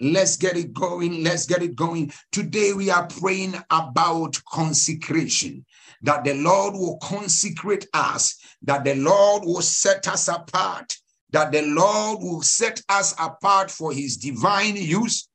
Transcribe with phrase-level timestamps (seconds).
[0.00, 1.22] Let's get it going.
[1.22, 2.12] Let's get it going.
[2.32, 5.64] Today we are praying about consecration,
[6.02, 10.96] that the Lord will consecrate us, that the Lord will set us apart,
[11.30, 15.28] that the Lord will set us apart for his divine use.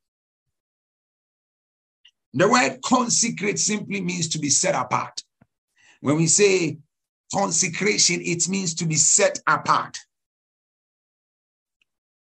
[2.33, 5.23] The word consecrate simply means to be set apart.
[6.01, 6.77] When we say
[7.33, 9.97] consecration, it means to be set apart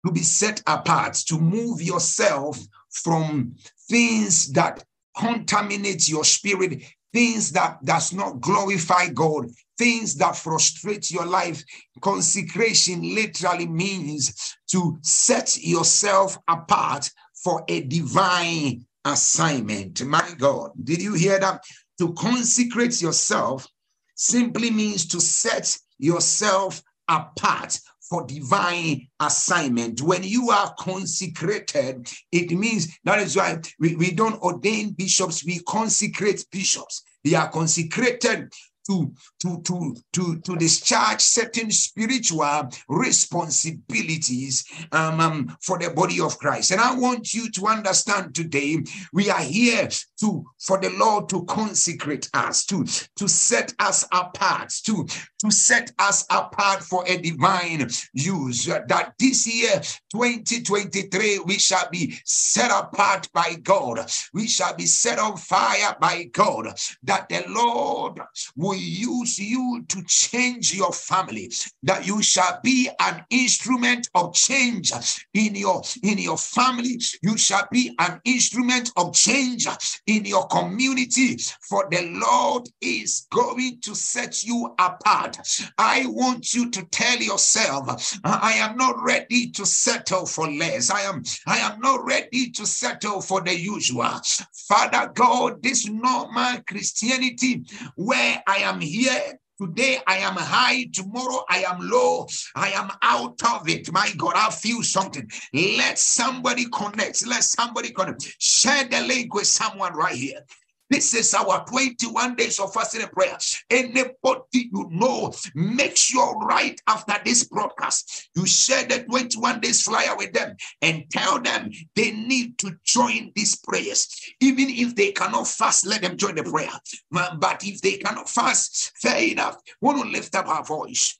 [0.06, 2.58] to be set apart, to move yourself
[2.90, 3.54] from
[3.88, 4.84] things that
[5.16, 11.62] contaminate your spirit, things that does not glorify God, things that frustrate your life.
[12.00, 20.04] Consecration literally means to set yourself apart for a divine assignment.
[20.04, 21.64] My God, did you hear that?
[21.98, 23.66] To consecrate yourself
[24.14, 30.00] simply means to set yourself apart for divine assignment.
[30.02, 35.60] When you are consecrated, it means that is why we, we don't ordain bishops, we
[35.60, 37.02] consecrate bishops.
[37.24, 38.52] They are consecrated
[38.88, 46.38] to, to, to, to, to discharge certain spiritual responsibilities um, um, for the body of
[46.38, 46.70] Christ.
[46.70, 48.78] And I want you to understand today,
[49.12, 49.88] we are here
[50.20, 52.84] to for the Lord to consecrate us, to,
[53.16, 55.06] to set us apart, to,
[55.38, 58.66] to set us apart for a divine use.
[58.66, 59.80] That this year,
[60.12, 64.10] 2023, we shall be set apart by God.
[64.34, 66.68] We shall be set on fire by God.
[67.04, 68.20] That the Lord
[68.56, 71.50] will use you to change your family,
[71.82, 74.92] that you shall be an instrument of change
[75.34, 77.00] in your in your family.
[77.22, 79.66] You shall be an instrument of change
[80.06, 85.38] in your community, for the Lord is going to set you apart.
[85.78, 90.90] I want you to tell yourself, I am not ready to settle for less.
[90.90, 94.20] I am I am not ready to settle for the usual.
[94.68, 97.64] Father God, this normal Christianity
[97.96, 102.28] where I am here Today I am high, tomorrow I am low.
[102.54, 103.90] I am out of it.
[103.90, 105.28] My God, I feel something.
[105.52, 107.26] Let somebody connect.
[107.26, 108.36] Let somebody connect.
[108.38, 110.44] Share the link with someone right here.
[110.90, 113.36] This is our 21 days of fasting and prayer.
[113.70, 114.10] Anybody
[114.52, 120.32] you know, make sure right after this broadcast, you share the 21 days flyer with
[120.32, 124.08] them and tell them they need to join these prayers.
[124.40, 126.70] Even if they cannot fast, let them join the prayer.
[127.10, 129.56] But if they cannot fast, fair enough.
[129.80, 131.18] We want to lift up our voice.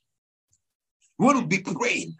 [1.17, 2.15] We want to be praying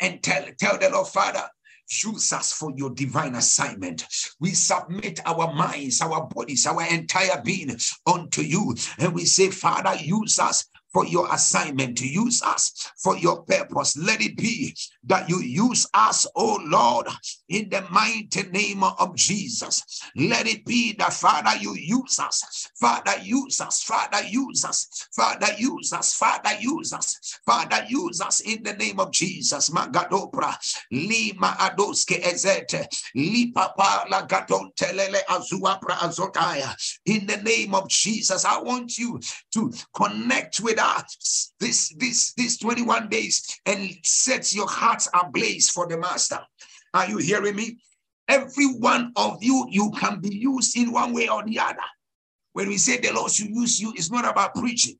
[0.00, 1.44] and tell, tell the Lord, Father,
[1.90, 4.06] Use us for your divine assignment.
[4.38, 8.76] We submit our minds, our bodies, our entire being unto you.
[8.98, 13.96] And we say, Father, use us for your assignment, to use us for your purpose.
[13.96, 14.74] Let it be
[15.04, 17.06] that you use us, oh Lord,
[17.48, 20.02] in the mighty name of Jesus.
[20.16, 22.68] Let it be that, Father, you use us.
[22.78, 23.82] Father, use us.
[23.82, 25.08] Father, use us.
[25.14, 26.14] Father, use us.
[26.14, 27.38] Father, use us.
[27.46, 29.70] Father, use us in the name of Jesus.
[29.70, 30.54] Magadopra,
[30.90, 32.86] Lima Adoske Ezete,
[33.16, 36.74] Lipapa Lagadon Telele Azuapra Azotaya.
[37.06, 39.20] In the name of Jesus, I want you
[39.54, 40.79] to connect with
[41.58, 46.40] this, this, this 21 days and set your hearts ablaze for the master.
[46.94, 47.78] Are you hearing me?
[48.28, 51.78] Every one of you, you can be used in one way or the other.
[52.52, 54.98] When we say the Lord should use you, it's not about preaching.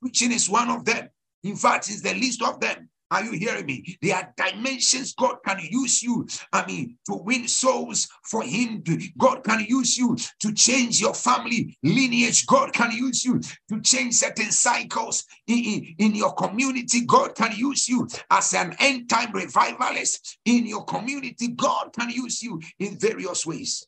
[0.00, 1.08] Preaching is one of them.
[1.44, 2.88] In fact, it's the least of them.
[3.12, 3.98] Are you hearing me?
[4.00, 6.26] There are dimensions God can use you.
[6.50, 8.82] I mean, to win souls for Him.
[9.18, 12.46] God can use you to change your family lineage.
[12.46, 17.04] God can use you to change certain cycles in, in, in your community.
[17.04, 21.48] God can use you as an end time revivalist in your community.
[21.48, 23.86] God can use you in various ways.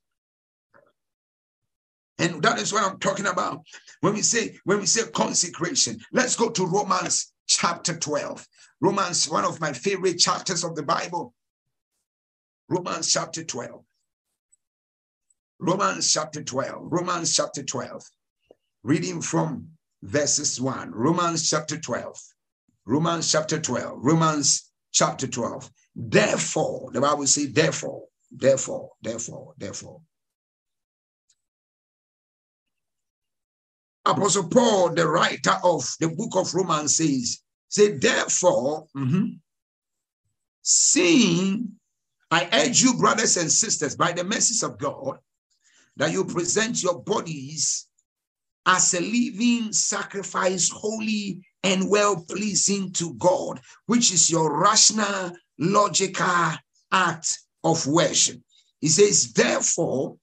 [2.19, 3.63] And that is what I'm talking about
[4.03, 5.99] when we say when we say consecration.
[6.13, 8.47] Let's go to Romans chapter 12.
[8.81, 11.35] Romans, one of my favorite chapters of the Bible.
[12.69, 13.85] Romans chapter 12.
[15.59, 16.83] Romans chapter 12.
[16.83, 18.03] Romans chapter 12.
[18.83, 19.69] Reading from
[20.03, 20.91] verses 1.
[20.93, 22.19] Romans chapter 12.
[22.87, 23.99] Romans chapter 12.
[24.03, 25.71] Romans chapter 12.
[25.97, 30.01] Therefore, the Bible says, therefore, therefore, therefore, therefore.
[34.07, 39.27] Apostle Paul, the writer of the book of Romans, says, Say, therefore, mm-hmm,
[40.63, 41.73] seeing
[42.35, 45.19] I urge you, brothers and sisters, by the mercies of God,
[45.97, 47.87] that you present your bodies
[48.67, 56.55] as a living sacrifice, holy and well pleasing to God, which is your rational, logical
[56.91, 58.41] act of worship.
[58.81, 60.17] He says, therefore,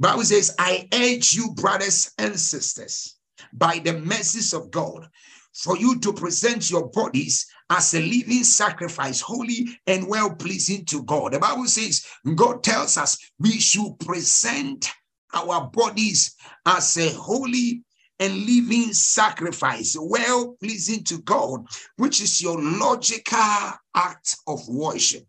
[0.00, 3.16] Bible says, I urge you, brothers and sisters,
[3.52, 5.08] by the mercies of God,
[5.52, 11.02] for you to present your bodies as a living sacrifice, holy and well pleasing to
[11.02, 11.32] God.
[11.32, 12.06] The Bible says,
[12.36, 14.88] God tells us we should present
[15.34, 16.34] our bodies
[16.64, 17.82] as a holy
[18.20, 21.66] and living sacrifice, well pleasing to God,
[21.96, 25.26] which is your logical act of worship.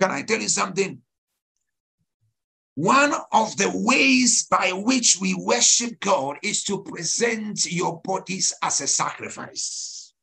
[0.00, 1.00] Can I tell you something?
[2.74, 8.80] One of the ways by which we worship God is to present your bodies as
[8.80, 10.14] a sacrifice.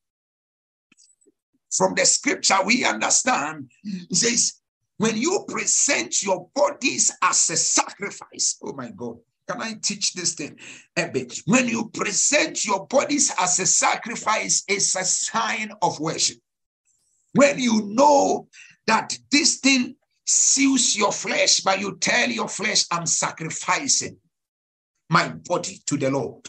[1.76, 4.54] From the scripture, we understand, it says,
[4.98, 9.18] when you present your bodies as a sacrifice, oh my God,
[9.48, 10.58] can I teach this thing
[10.98, 11.40] a bit?
[11.46, 16.38] When you present your bodies as a sacrifice, it's a sign of worship.
[17.34, 18.48] When you know
[18.88, 19.96] that this thing
[20.28, 24.18] seals your flesh, but you tell your flesh, I'm sacrificing
[25.10, 26.48] my body to the Lord.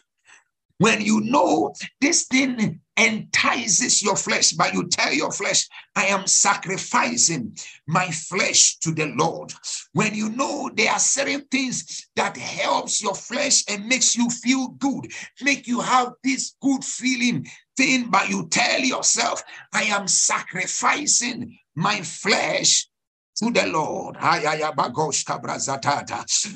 [0.79, 5.67] When you know this thing entices your flesh, but you tell your flesh,
[5.97, 9.53] I am sacrificing my flesh to the Lord.
[9.93, 14.69] When you know there are certain things that helps your flesh and makes you feel
[14.69, 15.11] good,
[15.41, 17.47] make you have this good feeling
[17.77, 19.43] thing, but you tell yourself,
[19.73, 22.88] I am sacrificing my flesh
[23.39, 24.17] to the Lord.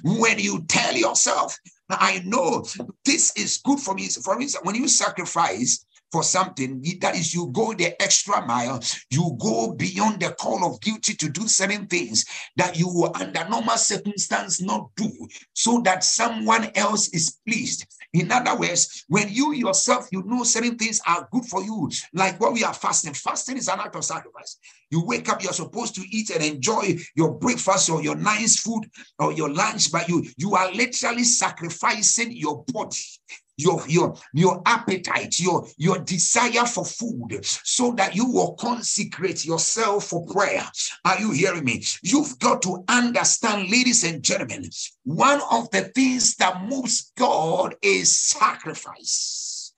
[0.02, 1.58] When you tell yourself,
[1.90, 2.64] I know
[3.04, 4.08] this is good for me.
[4.08, 8.80] For instance, when you sacrifice, for something, that is, you go the extra mile,
[9.10, 12.26] you go beyond the call of duty to do certain things
[12.56, 15.10] that you will, under normal circumstance, not do,
[15.54, 17.86] so that someone else is pleased.
[18.12, 22.38] In other words, when you yourself, you know certain things are good for you, like
[22.38, 23.14] what we are fasting.
[23.14, 24.58] Fasting is an act of sacrifice.
[24.92, 28.84] You wake up, you're supposed to eat and enjoy your breakfast or your nice food
[29.18, 32.98] or your lunch, but you you are literally sacrificing your body
[33.56, 40.06] your your your appetite your your desire for food so that you will consecrate yourself
[40.06, 40.64] for prayer.
[41.04, 41.84] Are you hearing me?
[42.02, 44.68] You've got to understand ladies and gentlemen
[45.04, 49.72] one of the things that moves god is sacrifice.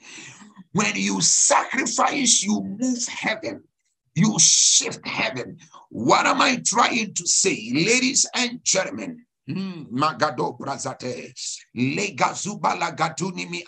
[0.72, 3.64] When you sacrifice you move heaven
[4.14, 5.58] you shift heaven
[5.90, 10.58] what am i trying to say ladies and gentlemen Hmm, Magado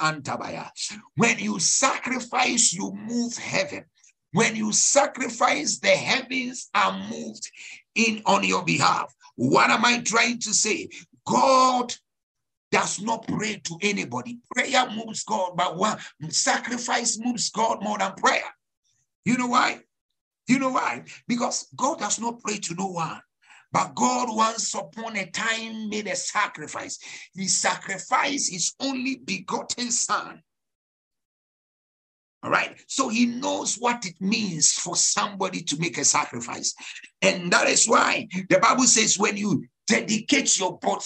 [0.00, 0.70] antabaya.
[1.16, 3.84] When you sacrifice, you move heaven.
[4.32, 7.50] When you sacrifice, the heavens are moved
[7.94, 9.14] in on your behalf.
[9.36, 10.88] What am I trying to say?
[11.26, 11.94] God
[12.70, 14.38] does not pray to anybody.
[14.54, 15.98] Prayer moves God, but one
[16.28, 18.54] sacrifice moves God more than prayer.
[19.24, 19.80] You know why?
[20.48, 21.04] You know why?
[21.26, 23.20] Because God does not pray to no one.
[23.72, 26.98] But God once upon a time made a sacrifice.
[27.34, 30.42] He sacrificed his only begotten son.
[32.42, 32.78] All right.
[32.86, 36.74] So he knows what it means for somebody to make a sacrifice.
[37.20, 41.04] And that is why the Bible says when you dedicate your body,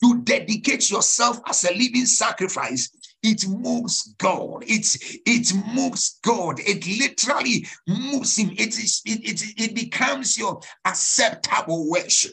[0.00, 2.90] you dedicate yourself as a living sacrifice,
[3.22, 4.64] it moves God.
[4.66, 6.60] It, it moves God.
[6.60, 8.50] It literally moves him.
[8.50, 12.32] It, is, it, it, it becomes your acceptable worship.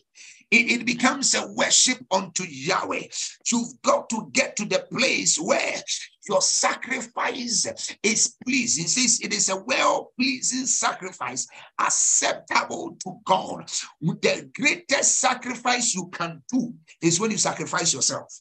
[0.52, 3.04] It, it, becomes a worship unto Yahweh.
[3.52, 5.82] You've got to get to the place where
[6.30, 8.86] your sacrifice is pleasing.
[8.86, 11.48] It says it is a well pleasing sacrifice,
[11.80, 13.70] acceptable to God.
[14.02, 18.32] The greatest sacrifice you can do is when you sacrifice yourself.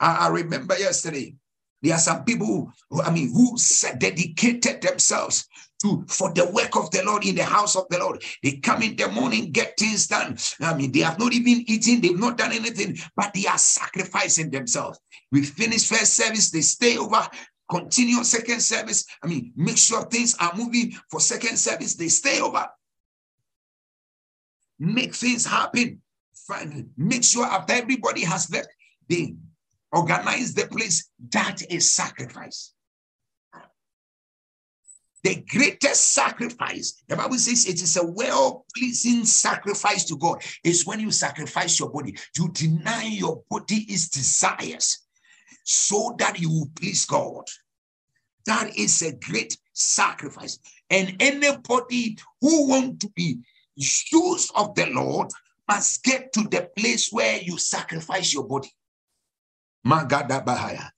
[0.00, 1.34] I, I remember yesterday,
[1.82, 3.56] there are some people who, I mean, who
[3.98, 5.46] dedicated themselves
[5.82, 8.22] to for the work of the Lord in the house of the Lord.
[8.42, 10.38] They come in the morning, get things done.
[10.60, 14.50] I mean, they have not even eaten, they've not done anything, but they are sacrificing
[14.50, 14.98] themselves.
[15.30, 17.28] We finish first service, they stay over,
[17.70, 19.04] continue second service.
[19.22, 22.66] I mean, make sure things are moving for second service, they stay over.
[24.78, 26.00] Make things happen.
[26.46, 28.68] Finally, make sure after everybody has left,
[29.08, 29.34] they
[29.94, 32.72] organize the place, that is sacrifice.
[35.22, 40.86] The greatest sacrifice, the Bible says it is a well pleasing sacrifice to God, is
[40.86, 42.14] when you sacrifice your body.
[42.36, 44.98] You deny your body its desires
[45.64, 47.44] so that you will please God.
[48.44, 50.58] That is a great sacrifice.
[50.90, 53.38] And anybody who want to be
[53.76, 55.30] used of the Lord
[55.66, 58.70] must get to the place where you sacrifice your body.
[59.86, 60.90] Magada Bahaya.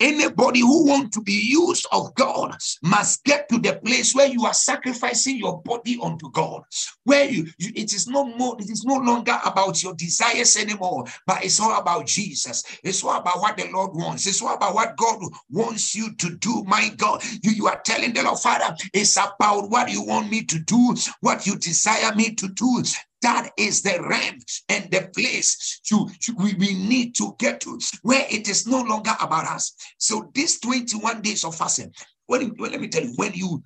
[0.00, 4.46] Anybody who wants to be used of God must get to the place where you
[4.46, 6.62] are sacrificing your body unto God,
[7.02, 11.04] where you, you it is no more, it is no longer about your desires anymore,
[11.26, 12.62] but it's all about Jesus.
[12.84, 14.28] It's all about what the Lord wants.
[14.28, 15.20] It's all about what God
[15.50, 16.62] wants you to do.
[16.64, 20.44] My God, you, you are telling the Lord, Father, it's about what you want me
[20.44, 22.84] to do, what you desire me to do.
[23.22, 28.24] That is the realm and the place to, we, we need to get to where
[28.30, 29.74] it is no longer about us.
[29.98, 31.92] So, this 21 days of fasting,
[32.26, 33.62] when, well, let me tell you, when you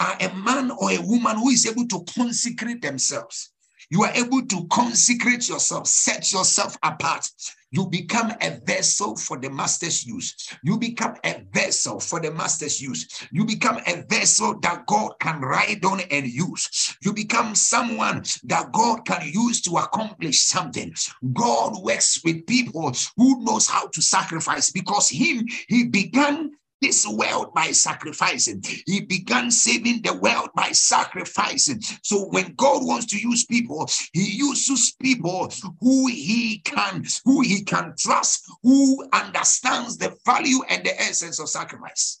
[0.00, 3.52] are a man or a woman who is able to consecrate themselves,
[3.90, 7.28] you are able to consecrate yourself, set yourself apart.
[7.72, 10.56] You become a vessel for the master's use.
[10.62, 13.26] You become a vessel for the master's use.
[13.30, 16.96] You become a vessel that God can ride on and use.
[17.02, 20.92] You become someone that God can use to accomplish something.
[21.32, 27.52] God works with people who knows how to sacrifice because him, he began this world
[27.54, 28.62] by sacrificing.
[28.86, 31.80] He began saving the world by sacrificing.
[32.02, 37.62] So when God wants to use people, he uses people who he can, who he
[37.62, 42.19] can trust, who understands the value and the essence of sacrifice.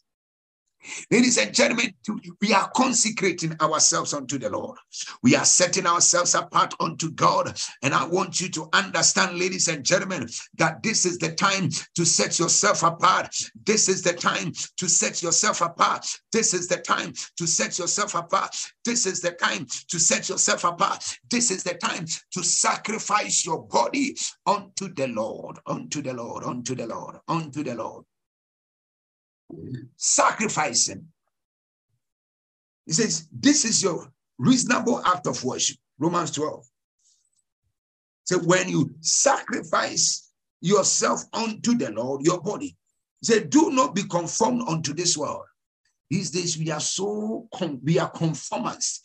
[1.10, 1.92] Ladies and gentlemen,
[2.40, 4.78] we are consecrating ourselves unto the Lord.
[5.22, 7.60] We are setting ourselves apart unto God.
[7.82, 12.06] And I want you to understand, ladies and gentlemen, that this is the time to
[12.06, 13.34] set yourself apart.
[13.64, 16.06] This is the time to set yourself apart.
[16.32, 18.56] This is the time to set yourself apart.
[18.84, 21.04] This is the time to set yourself apart.
[21.30, 26.74] This is the time to sacrifice your body unto the Lord, unto the Lord, unto
[26.74, 28.04] the Lord, unto the Lord
[29.96, 31.06] sacrificing.
[32.86, 35.76] He says, This is your reasonable act of worship.
[35.98, 36.64] Romans 12.
[38.24, 40.30] So when you sacrifice
[40.60, 42.76] yourself unto the Lord, your body,
[43.20, 45.44] he said, Do not be conformed unto this world.
[46.10, 47.48] These days we are so
[47.84, 49.00] we are conformers.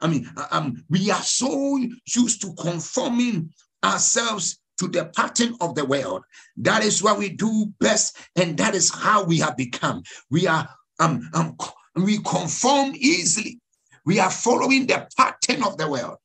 [0.00, 3.50] I mean, um, we are so used to conforming
[3.84, 6.22] ourselves to the pattern of the world.
[6.56, 10.02] That is what we do best, and that is how we have become.
[10.30, 10.68] We are
[10.98, 11.56] um, um
[11.94, 13.60] we conform easily.
[14.04, 16.18] We are following the pattern of the world.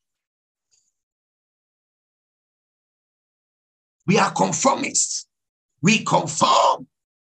[4.05, 5.25] We are conformists.
[5.81, 6.87] We conform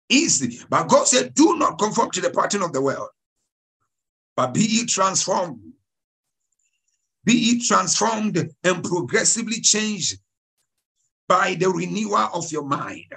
[0.10, 0.60] easily.
[0.70, 3.10] But God said, Do not conform to the pattern of the world,
[4.36, 5.60] but be ye transformed.
[7.24, 10.20] Be ye transformed and progressively changed
[11.28, 13.14] by the renewal of your mind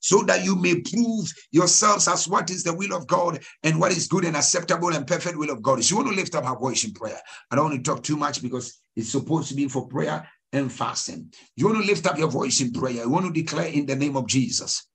[0.00, 3.92] so that you may prove yourselves as what is the will of God and what
[3.92, 5.84] is good and acceptable and perfect will of God.
[5.84, 7.20] So you want to lift up her voice in prayer.
[7.50, 10.72] I don't want to talk too much because it's supposed to be for prayer and
[10.72, 11.32] fasting.
[11.56, 13.04] You want to lift up your voice in prayer.
[13.04, 14.86] You want to declare in the name of Jesus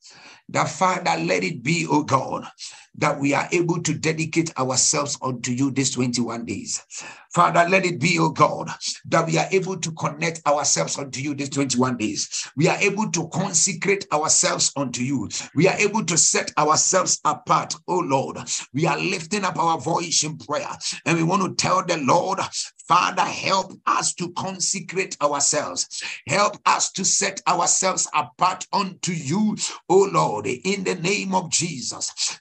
[0.49, 2.45] that Father, let it be, oh God,
[2.97, 6.81] that we are able to dedicate ourselves unto you these 21 days.
[7.33, 8.69] Father, let it be, O God,
[9.09, 12.49] that we are able to connect ourselves unto you these 21 days.
[12.55, 15.27] We are able to consecrate ourselves unto you.
[15.53, 18.37] We are able to set ourselves apart, O Lord.
[18.73, 20.69] We are lifting up our voice in prayer
[21.05, 22.39] and we want to tell the Lord,
[22.87, 26.03] Father, help us to consecrate ourselves.
[26.27, 29.57] Help us to set ourselves apart unto you,
[29.89, 32.37] O Lord, in the name of Jesus.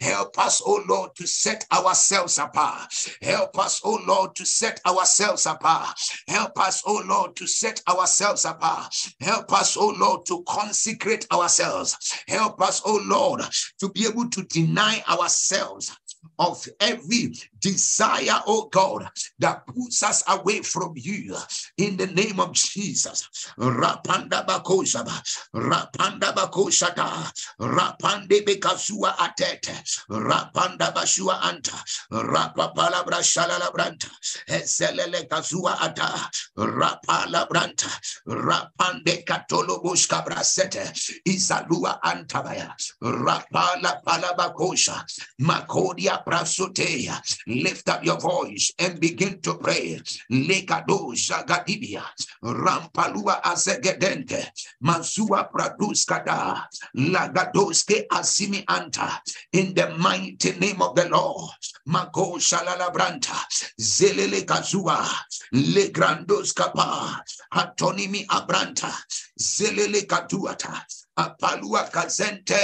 [0.00, 2.92] Help us, oh Lord, to set ourselves apart.
[3.22, 5.98] Help us, oh Lord, to set ourselves apart.
[6.28, 8.94] Help us, oh Lord, to set ourselves apart.
[9.20, 11.96] Help us, oh Lord, to consecrate ourselves.
[12.28, 13.42] Help us, oh Lord,
[13.78, 15.96] to be able to deny ourselves
[16.38, 19.08] of every desire, oh God,
[19.38, 21.36] that puts us away from you
[21.76, 23.28] in the name of Jesus.
[23.58, 25.20] Rapanda bakoshaba,
[25.54, 29.74] rapanda bakoshata, rapande bekazua atete,
[30.10, 31.76] rapanda bashua anta,
[32.10, 34.08] rapapala brashala branta,
[34.48, 37.90] eselele kazua ata, rapala branta,
[38.26, 45.04] rapande katolo bushka brasete, izalua antabaya, rapala palabakosha,
[45.40, 50.00] makodia prasoteya, Lift up your voice and begin to pray.
[50.30, 52.02] Lekado Zagadibia,
[52.42, 54.46] Rampalua Azegedente,
[54.82, 56.64] Mazua Praduskada,
[56.96, 59.20] Lagadoske Asimi Anta,
[59.52, 61.50] in the mighty name of the Lord.
[61.86, 63.36] Mago Shalalabranta,
[63.80, 65.04] Zelele Kazua,
[65.54, 67.22] Legrandos Kapa,
[67.54, 68.92] Atonimi Abranta,
[69.40, 70.82] Zelele Katuata,
[71.20, 72.62] apalua kazente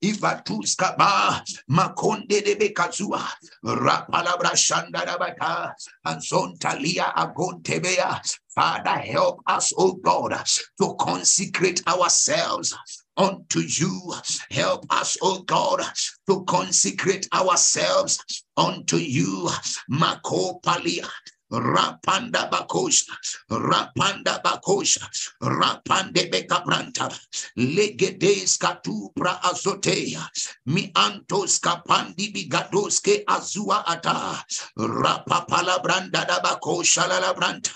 [0.00, 3.22] ivatus kaba makonde de bekazua
[3.64, 8.20] rapalabra shandarabata anzontalia agontebea
[8.56, 10.32] Father, help us, oh God,
[10.80, 12.74] to consecrate ourselves
[13.18, 14.14] unto you.
[14.50, 15.82] Help us, oh God,
[16.26, 19.50] to consecrate ourselves unto you.
[19.90, 21.06] Makopalia.
[21.52, 23.12] Rapanda bakosha,
[23.50, 25.06] rapanda bakosha,
[25.40, 27.08] rapande bekabranta,
[27.56, 30.26] legedes katupra azotea,
[30.66, 34.44] mi antos kapandi bigadoske azua ata,
[34.76, 37.70] rapapala branda da bakosha la branta,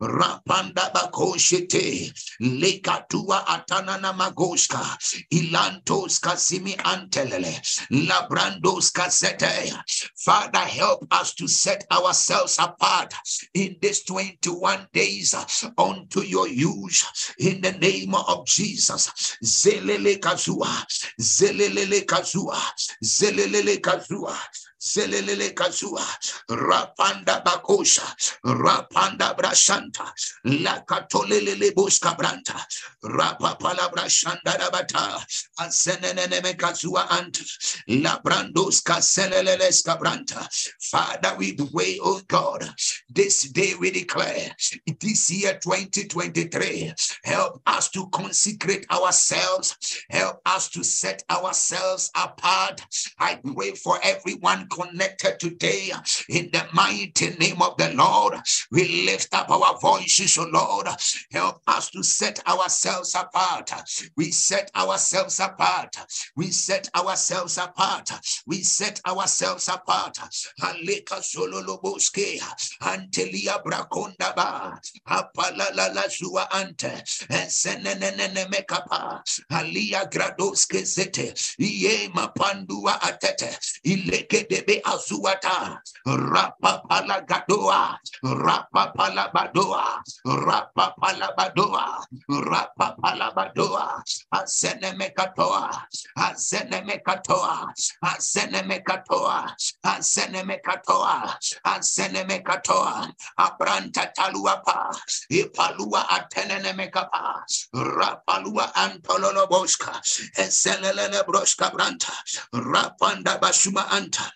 [0.00, 4.98] Rapanda bakoshete lekatua atanana magoska
[5.30, 7.60] ilantos kasimi antelele
[7.90, 9.72] labrandos kasete.
[10.16, 13.14] Father, help us to set ourselves apart
[13.54, 15.34] in this 21 days
[15.78, 19.38] unto your use in the name of Jesus.
[19.42, 20.84] Zelele kazua,
[21.18, 22.60] zelele kazua,
[23.02, 24.36] zelele kazua.
[24.86, 26.04] Zelelele kazua,
[26.48, 28.06] rapanda bakosha,
[28.44, 30.06] rapanda brashanta,
[30.44, 32.54] la katolele buska branta,
[33.04, 35.26] rapa palabra shanda rabata,
[35.58, 37.40] asenene mekazua ant,
[37.88, 40.48] la brandos kaselele skabranta.
[40.80, 42.68] Father, we pray, oh God,
[43.10, 44.50] this day we declare,
[45.00, 46.92] this year 2023,
[47.24, 49.76] help us to consecrate ourselves,
[50.10, 52.80] help us to set ourselves apart.
[53.18, 55.90] I pray for everyone connected today
[56.28, 58.34] in the mighty name of the Lord.
[58.70, 60.88] We lift up our voices, oh Lord.
[61.32, 63.70] Help us to set ourselves apart.
[64.16, 65.96] We set ourselves apart.
[66.36, 68.10] We set ourselves apart.
[68.46, 70.18] We set ourselves apart.
[70.62, 72.40] Aleka sololoboske
[72.80, 76.90] antelia brakonda ba apalala la zua ante
[77.48, 88.92] senenene mekapa alia gradoske zete iye mapandua atete ileke debe azuata rapa pala gadoa rapa
[88.96, 94.00] pala badoa rapa pala badoa rapa pala badoa.
[94.32, 95.84] Asene mekatoa
[96.16, 97.72] asene mekatoa
[98.02, 99.52] asene mekatoa
[99.84, 103.12] asene mekatoa asene mekatoa.
[103.36, 104.96] Abranta taluapa
[105.28, 110.00] ipalua atenene mekapa rapalua antololo boska
[110.38, 112.12] eselelele broska branta
[112.52, 114.30] rapanda bashuma anta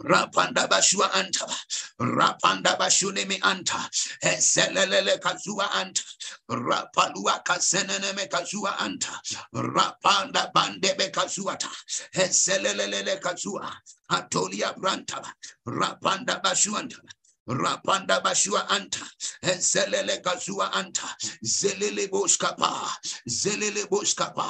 [0.00, 1.46] Rapanda bashua anta,
[2.00, 3.78] rapanda bashunemi anta,
[4.22, 6.02] eselelele kazua anta,
[6.48, 9.10] rapalua kasenene kazua anta,
[9.54, 11.68] rapanda bande bandebe kazuata,
[12.14, 13.72] eselelele kazua,
[14.10, 15.20] atolia branta,
[15.66, 16.96] rapanda bashuanta,
[17.48, 19.04] Rapanda bashua anta,
[19.42, 21.08] zelele gazua anta,
[21.42, 22.88] zelele boskapa,
[23.26, 24.46] zelele boskapa,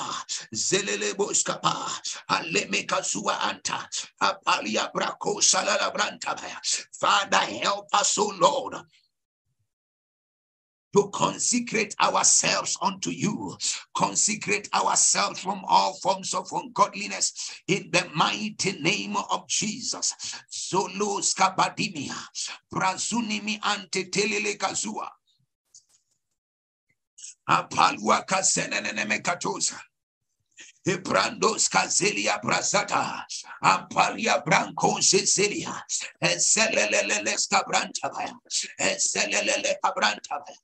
[0.53, 1.89] zelele boskapa,
[2.29, 3.89] aleme kazua anta,
[4.21, 6.37] apalia brako salala branta.
[6.93, 8.75] Father, help us, O Lord,
[10.95, 13.57] to consecrate ourselves unto you,
[13.95, 20.15] consecrate ourselves from all forms of ungodliness in the mighty name of Jesus.
[20.51, 22.17] Zolos kabadimia,
[22.73, 25.09] brazunimi ante telele kazua.
[27.49, 29.79] Apalua kasenene mekatosa.
[30.89, 33.27] Hebrandos Cazelia Brazata,
[33.63, 35.85] Ampalia Branco Cecilia,
[36.19, 38.33] Eselele Cabrantabaya,
[38.81, 40.57] Eselele Cabrantabaya,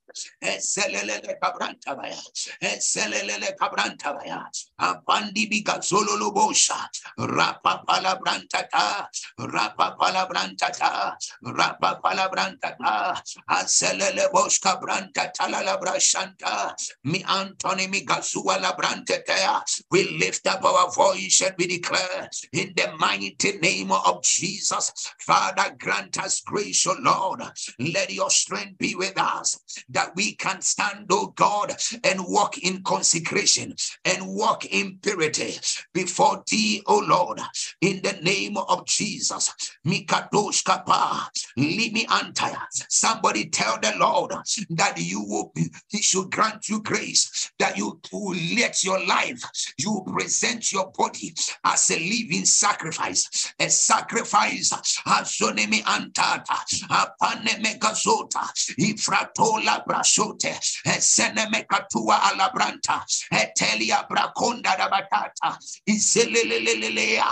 [0.43, 2.23] Eselele Cabrantabaya,
[2.59, 4.49] Eselele Cabrantabaya,
[4.81, 9.07] Apandi Bigazolo Lobosha, Rapa Palabrantata,
[9.39, 16.73] Rapa Palabrantata, Rapa Palabrantata, Aselele Bosca Brantata La Brashanta,
[17.05, 22.93] Mi Antoni Migazua La Brantetea, we lift up our voice and we declare in the
[22.99, 27.43] mighty name of Jesus, Father, grant us grace, O Lord.
[27.79, 29.59] Let your strength be with us
[29.91, 31.75] that we can stand, O God,
[32.05, 33.75] and walk in consecration
[34.05, 35.55] and walk in purity
[35.93, 37.41] before thee, O Lord,
[37.81, 39.53] in the name of Jesus.
[39.87, 42.61] Mikadosh kapa, limi antaya.
[42.89, 44.33] Somebody tell the Lord
[44.71, 49.43] that you will be, he should grant you grace, that you will let your life,
[49.79, 54.71] you present your body as a living sacrifice, a sacrifice.
[55.07, 58.43] Azonemi antata, apaneme gazota,
[58.79, 60.55] ifratola brasote,
[60.87, 67.25] eseneme katua alabranta, etelia brakonda da batata, iselelelelelea,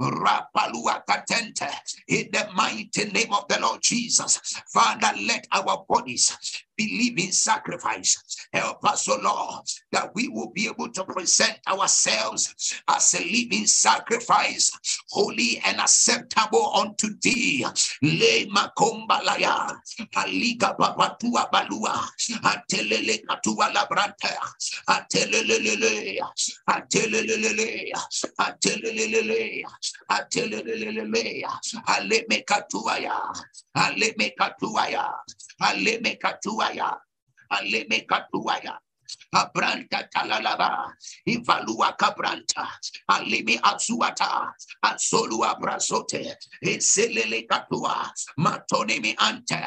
[0.00, 1.68] rapalua katente,
[2.08, 4.38] in the mighty name of the Lord Jesus.
[4.72, 6.36] Father, let our bodies
[6.90, 8.16] living sacrifice.
[8.52, 13.66] Help us, O Lord, that we will be able to present ourselves as a living
[13.66, 14.70] sacrifice,
[15.10, 17.64] holy and acceptable unto thee.
[18.02, 19.72] Le makombalaya,
[36.22, 36.71] katuaya,
[37.50, 38.78] aleme katuaya.
[39.34, 40.92] Abranta talalaba,
[41.26, 42.68] Ivalua cabranta,
[43.10, 44.52] Alimi azuata,
[44.84, 49.60] Asolua brazote, Eselele katua, Matonemi ante,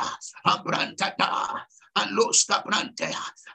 [0.45, 3.09] Abranta ta, Alos cabrante,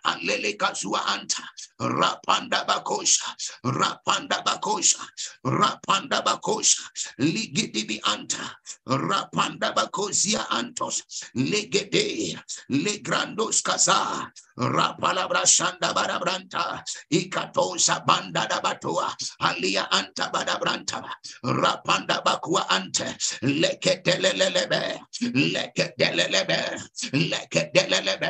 [0.04, 1.42] Alele kazua anta,
[1.80, 4.98] Rapanda bakosha, Rapanda bakosha,
[5.44, 6.82] Rapanda bakosha,
[7.18, 8.56] Ligidibi anta,
[8.88, 11.02] Rapanda bakosia antos,
[11.36, 12.38] Legede,
[12.70, 21.04] Legrandos kaza, Rapalabra shanda barabranta, Ikatosa banda da batua, Alia anta badabranta,
[21.44, 23.04] Rapanda bakua ante,
[23.42, 26.80] Leketelelebe, Leketelelebe,
[27.12, 28.29] Leketelelebe.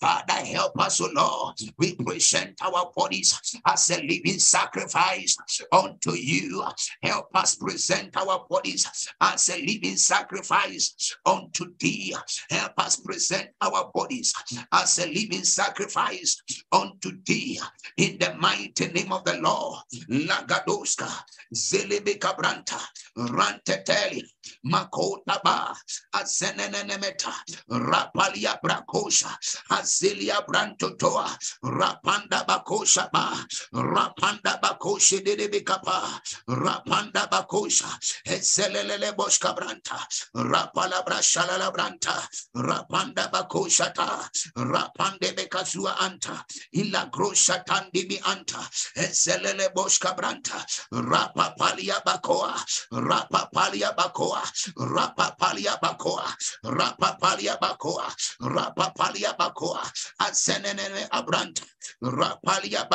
[0.00, 1.56] Father, help us, O Lord.
[1.78, 5.36] We present our bodies as a living sacrifice
[5.72, 6.64] unto you.
[7.02, 12.14] Help us present our bodies as a living sacrifice unto thee.
[12.50, 14.32] Help us present our bodies
[14.72, 16.40] as a living sacrifice
[16.72, 17.60] unto thee.
[17.96, 19.82] In the mighty name of the Lord.
[20.08, 21.08] Lagadoska,
[21.54, 22.80] Zelebeka Branta,
[23.16, 24.22] Ranteteli,
[24.66, 25.74] Makotaba,
[26.14, 27.32] Azenenemeta,
[27.70, 29.27] Rapalia Brakosha,
[29.70, 31.28] Azelia Brantotoa,
[31.64, 33.32] Rapanda Bakosha Ba,
[33.74, 37.86] Rapanda Bakosha de Bikapa, Rapanda Bakosha,
[38.26, 39.98] Ezelele Boshka Branta,
[40.36, 42.14] Rapala Brashala Branta,
[42.56, 48.60] Rapanda Bakoshata, Rapande Bekazua Anta, Illa Grosha Tandibi Anta,
[48.96, 52.54] Ezelele Boshka Branta, Rapapalia Bakoa,
[52.92, 54.42] Rapapalia Bakoa,
[54.78, 56.26] Rapapalia Bakoa,
[56.64, 59.82] Rapapalia Bakoa, Rapapalia Bakoa,
[60.20, 61.64] Azenene Abranta,
[62.02, 62.88] Rapalia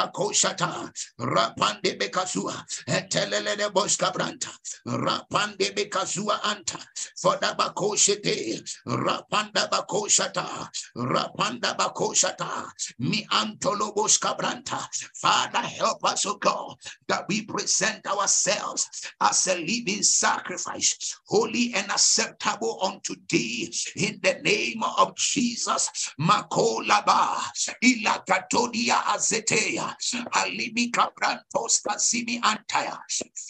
[1.20, 4.50] Rapande Bekazua, Etelele Boshka Branta,
[4.88, 6.80] Rapande Bekazua Anta,
[10.98, 11.76] Rapanda Rapanda
[13.00, 14.88] Mi Antolobos Cabranta.
[15.16, 16.76] Father, help us, O God,
[17.08, 24.40] that we present ourselves as a living sacrifice, holy and acceptable unto thee, in the
[24.44, 26.03] name of Jesus.
[26.20, 27.38] Makolaba,
[27.84, 29.96] Ilakatodia Azetea,
[30.34, 32.98] Alimi Cabrantos Casimi Antaya.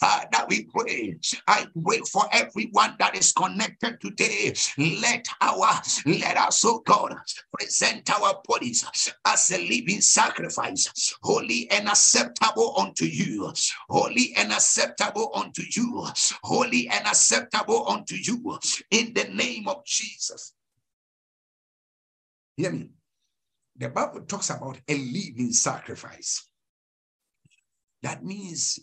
[0.00, 1.16] Father, we pray.
[1.46, 4.54] I pray for everyone that is connected today.
[4.78, 7.14] Let our let us, oh God,
[7.52, 8.84] present our bodies
[9.24, 13.52] as a living sacrifice, holy and acceptable unto you,
[13.88, 16.06] holy and acceptable unto you,
[16.42, 18.58] holy and acceptable unto you,
[18.90, 20.54] in the name of Jesus.
[22.56, 22.90] Hear me.
[23.76, 26.48] The Bible talks about a living sacrifice.
[28.02, 28.78] That means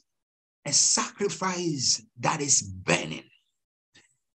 [0.65, 3.23] a sacrifice that is burning.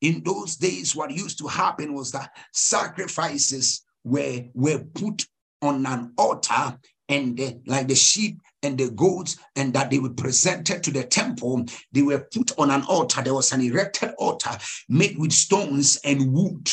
[0.00, 5.26] In those days, what used to happen was that sacrifices were, were put
[5.62, 10.10] on an altar and the, like the sheep and the goats and that they were
[10.10, 13.22] presented to the temple they were put on an altar.
[13.22, 14.56] There was an erected altar
[14.88, 16.70] made with stones and wood.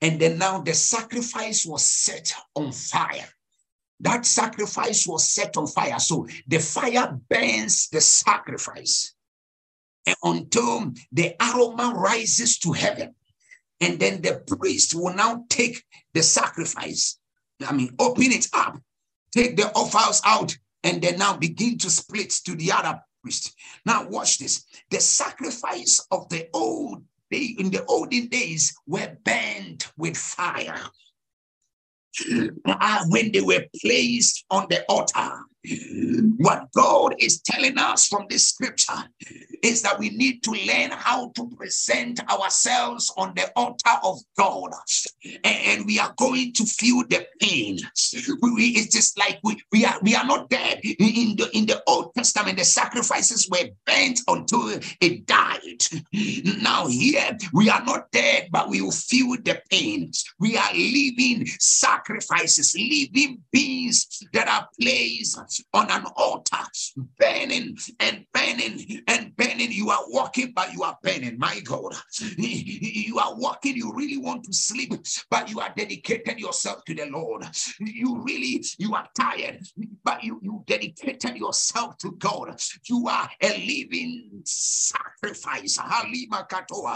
[0.00, 3.28] And then now the sacrifice was set on fire.
[4.00, 5.98] That sacrifice was set on fire.
[5.98, 9.14] So the fire burns the sacrifice.
[10.06, 13.14] And until the aroma rises to heaven
[13.80, 15.82] and then the priest will now take
[16.14, 17.18] the sacrifice
[17.66, 18.78] i mean open it up
[19.32, 23.54] take the offals out, and then now begin to split to the other priest.
[23.84, 24.64] Now, watch this.
[24.90, 30.80] The sacrifice of the old day in the olden days were burned with fire.
[32.66, 38.48] Uh, when they were placed on the altar, what God is telling us from this
[38.48, 39.04] scripture
[39.62, 44.70] is that we need to learn how to present ourselves on the altar of God.
[45.44, 47.78] And we are going to feel the pain.
[48.40, 50.80] We, it's just like we, we are we are not dead.
[50.82, 55.84] In the in the Old Testament, the sacrifices were burnt until it died.
[56.62, 60.10] Now here we are not dead, but we will feel the pain.
[60.38, 65.38] We are living sacrifices, living beings that are placed
[65.72, 66.58] on an altar,
[67.18, 69.72] burning and burning and burning.
[69.72, 71.38] You are walking, but you are burning.
[71.38, 71.94] My God,
[72.36, 73.76] you are walking.
[73.76, 74.92] You really want to sleep,
[75.30, 77.44] but you are dedicated yourself to the Lord.
[77.78, 79.60] You really, you are tired,
[80.04, 82.60] but you, you dedicated yourself to God.
[82.88, 85.76] You are a living sacrifice.
[85.76, 86.46] Halima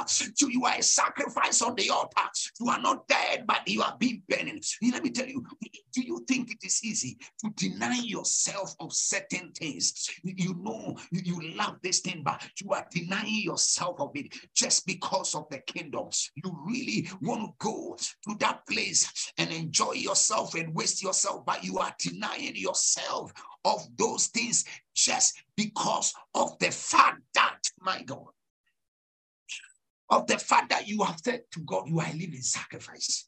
[0.06, 2.22] So you are a sacrifice on the altar.
[2.60, 4.64] You are not dead, but you are being burned.
[4.82, 5.44] Let me tell you,
[5.94, 10.08] do you think it is easy to deny yourself of certain things?
[10.22, 15.34] You know, you love this thing, but you are denying yourself of it just because
[15.34, 16.08] of the kingdom.
[16.34, 17.96] You really want to go
[18.28, 23.32] to that place and enjoy yourself and waste yourself, but you are denying yourself
[23.64, 28.26] of those things just because of the fact that, my God,
[30.10, 33.24] of the fact that you have said to God, you are living sacrifice.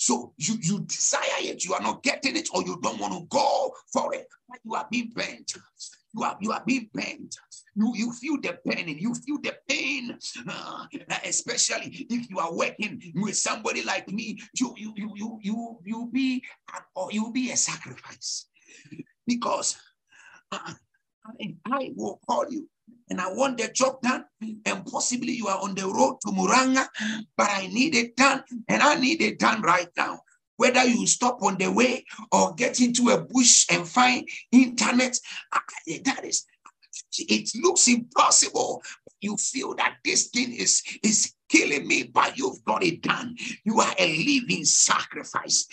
[0.00, 3.26] So you, you desire it, you are not getting it, or you don't want to
[3.28, 4.26] go for it.
[4.64, 5.52] You are being bent.
[6.14, 7.36] You are, you are being bent.
[7.76, 10.16] You, you feel the pain, and you feel the pain,
[10.48, 10.86] uh,
[11.26, 14.40] especially if you are working with somebody like me.
[14.58, 16.44] You you you you you you be
[16.94, 18.46] or you be a sacrifice
[19.26, 19.76] because
[20.50, 20.72] uh,
[21.26, 22.66] I, I will call you
[23.08, 26.86] and I want the job done, and possibly you are on the road to Muranga,
[27.36, 30.20] but I need it done, and I need it done right now.
[30.56, 35.18] Whether you stop on the way or get into a bush and find internet,
[36.04, 36.44] that is,
[37.18, 38.82] it looks impossible.
[39.22, 43.36] You feel that this thing is, is killing me, but you've got it done.
[43.64, 45.66] You are a living sacrifice.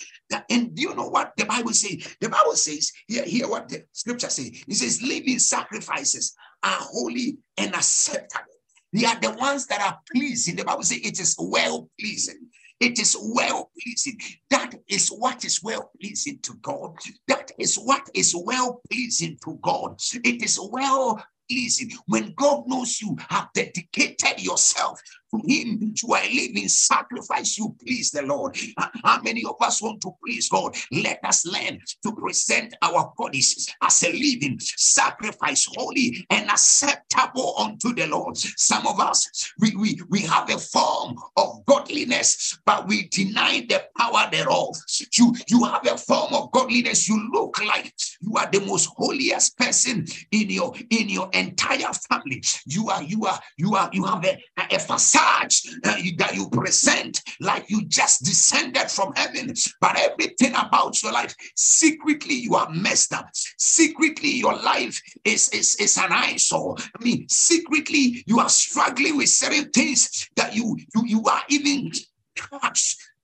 [0.49, 2.15] And do you know what the Bible says?
[2.21, 4.51] The Bible says, hear, hear what the scripture says.
[4.67, 8.45] It says, living sacrifices are holy and acceptable.
[8.93, 10.55] They are the ones that are pleasing.
[10.55, 12.47] The Bible says it is well pleasing.
[12.79, 14.19] It is well pleasing.
[14.49, 16.95] That is what is well pleasing to God.
[17.27, 19.99] That is what is well pleasing to God.
[20.23, 26.33] It is well pleasing when God knows you have dedicated yourself to him are a
[26.33, 27.57] living sacrifice.
[27.57, 28.57] You please the lord.
[29.03, 30.75] How many of us want to please god?
[30.91, 37.93] Let us learn to present our bodies as a living sacrifice holy and acceptable unto
[37.93, 38.37] the lord.
[38.37, 43.83] Some of us we we, we have a form of godliness but we deny the
[43.97, 44.75] power thereof.
[45.17, 47.07] You you have a form of godliness.
[47.07, 52.43] You look like you are the most holiest person in your in your entire family.
[52.65, 56.49] You are you are you are you have a, a facade charge uh, that you
[56.49, 62.69] present like you just descended from heaven, but everything about your life, secretly you are
[62.69, 63.29] messed up.
[63.57, 66.75] Secretly, your life is, is, is an eyesore.
[66.79, 71.91] I mean, secretly you are struggling with certain things that you you, you are even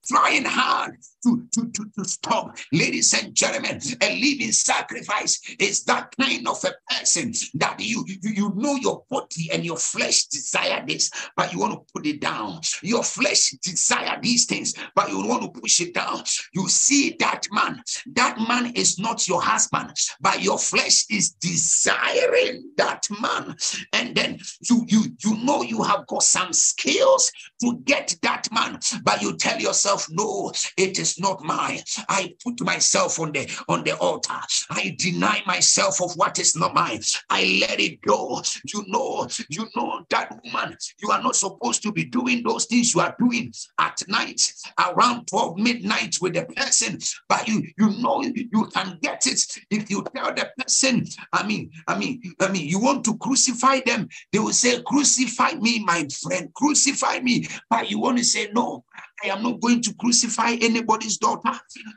[0.06, 2.56] trying hard to, to, to, to stop.
[2.72, 8.30] Ladies and gentlemen, a living sacrifice is that kind of a person that you, you,
[8.30, 12.20] you know your body and your flesh desire this, but you want to put it
[12.20, 12.60] down.
[12.82, 16.22] Your flesh desire these things, but you want to push it down.
[16.52, 17.82] You see that man,
[18.14, 23.56] that man is not your husband, but your flesh is desiring that man.
[23.92, 27.30] And then you you you know you have got some skills
[27.62, 31.80] to get that man, but you tell yourself, no, it is not mine.
[32.08, 34.40] I put myself on the on the altar.
[34.70, 37.00] I deny myself of what is not mine.
[37.30, 38.42] I let it go.
[38.72, 42.94] You know, you know that woman, you are not supposed to be doing those things
[42.94, 46.98] you are doing at night around 12 midnight with the person,
[47.28, 51.70] but you you know you can get it if you tell the person, I mean,
[51.88, 56.06] I mean, I mean, you want to crucify them, they will say, Crucify me, my
[56.22, 57.46] friend, crucify me.
[57.70, 58.84] But you want to say, No,
[59.22, 61.52] I am not going to crucify anybody's daughter.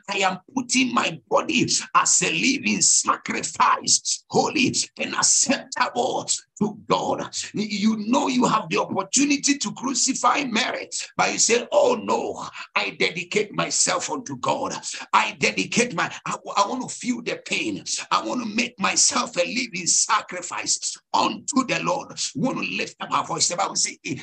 [0.08, 6.28] I am putting my body as a living sacrifice, holy and acceptable
[6.60, 7.28] to God.
[7.54, 12.90] You know you have the opportunity to crucify merit, but you say, Oh no, I
[12.90, 14.74] dedicate myself unto God.
[15.12, 17.84] I dedicate my, I, I want to feel the pain.
[18.10, 22.18] I want to make myself a living sacrifice unto the Lord.
[22.34, 23.48] We want to lift up our voice.
[23.48, 24.16] The Bible says, eh,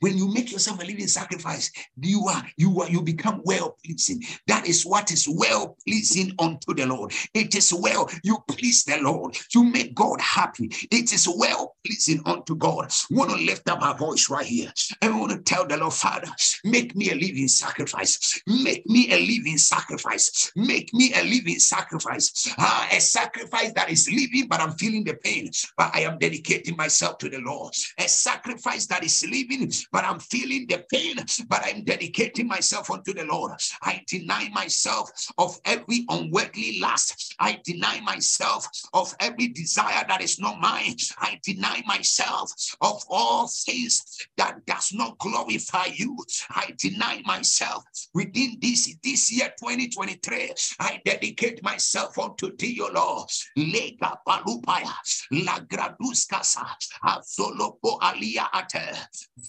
[0.00, 4.22] when you make yourself a living sacrifice, you are you are you become well pleasing.
[4.46, 7.12] That is what is well pleasing unto the Lord.
[7.34, 9.36] It is well you please the Lord.
[9.54, 10.70] You make God happy.
[10.90, 12.92] It is well pleasing unto God.
[13.10, 15.76] We want to lift up our voice right here and we want to tell the
[15.76, 16.28] Lord, Father,
[16.64, 18.42] make me a living sacrifice.
[18.46, 20.52] Make me a living sacrifice.
[20.56, 22.52] Make me a living sacrifice.
[22.58, 25.50] Ah, a sacrifice that is living, but I'm feeling the pain.
[25.76, 27.74] But I am dedicating myself to the Lord.
[27.98, 31.16] A sacrifice that is living but I'm feeling the pain,
[31.48, 33.52] but I'm dedicating myself unto the Lord.
[33.82, 37.34] I deny myself of every unworldly lust.
[37.38, 40.96] I deny myself of every desire that is not mine.
[41.18, 44.02] I deny deny myself of all things
[44.36, 46.16] that does not glorify you.
[46.50, 50.52] I deny myself within this, this year 2023.
[50.80, 53.28] I dedicate myself unto thee, O Lord.
[53.58, 54.94] Lega palupaya,
[55.32, 56.66] la graduskasa,
[57.04, 58.96] azolopo alia ate,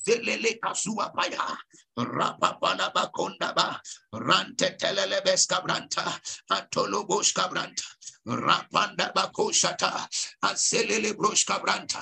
[0.06, 1.58] zelele kasua paya,
[1.98, 3.80] rapapala bakonda ba,
[4.14, 6.20] rante telele beska branta,
[6.52, 7.84] atolobos kabranta,
[8.28, 10.08] rapanda bakoshata,
[10.44, 12.01] aselele broshka branta.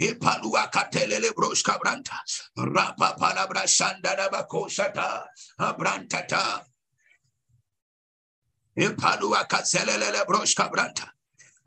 [0.00, 2.18] Ipalua katelele broshka branta.
[2.58, 5.26] Rapa palabra shanda bakoshata.
[5.60, 6.64] Abrantata.
[8.78, 11.10] Ipalua kazelele broshka branta.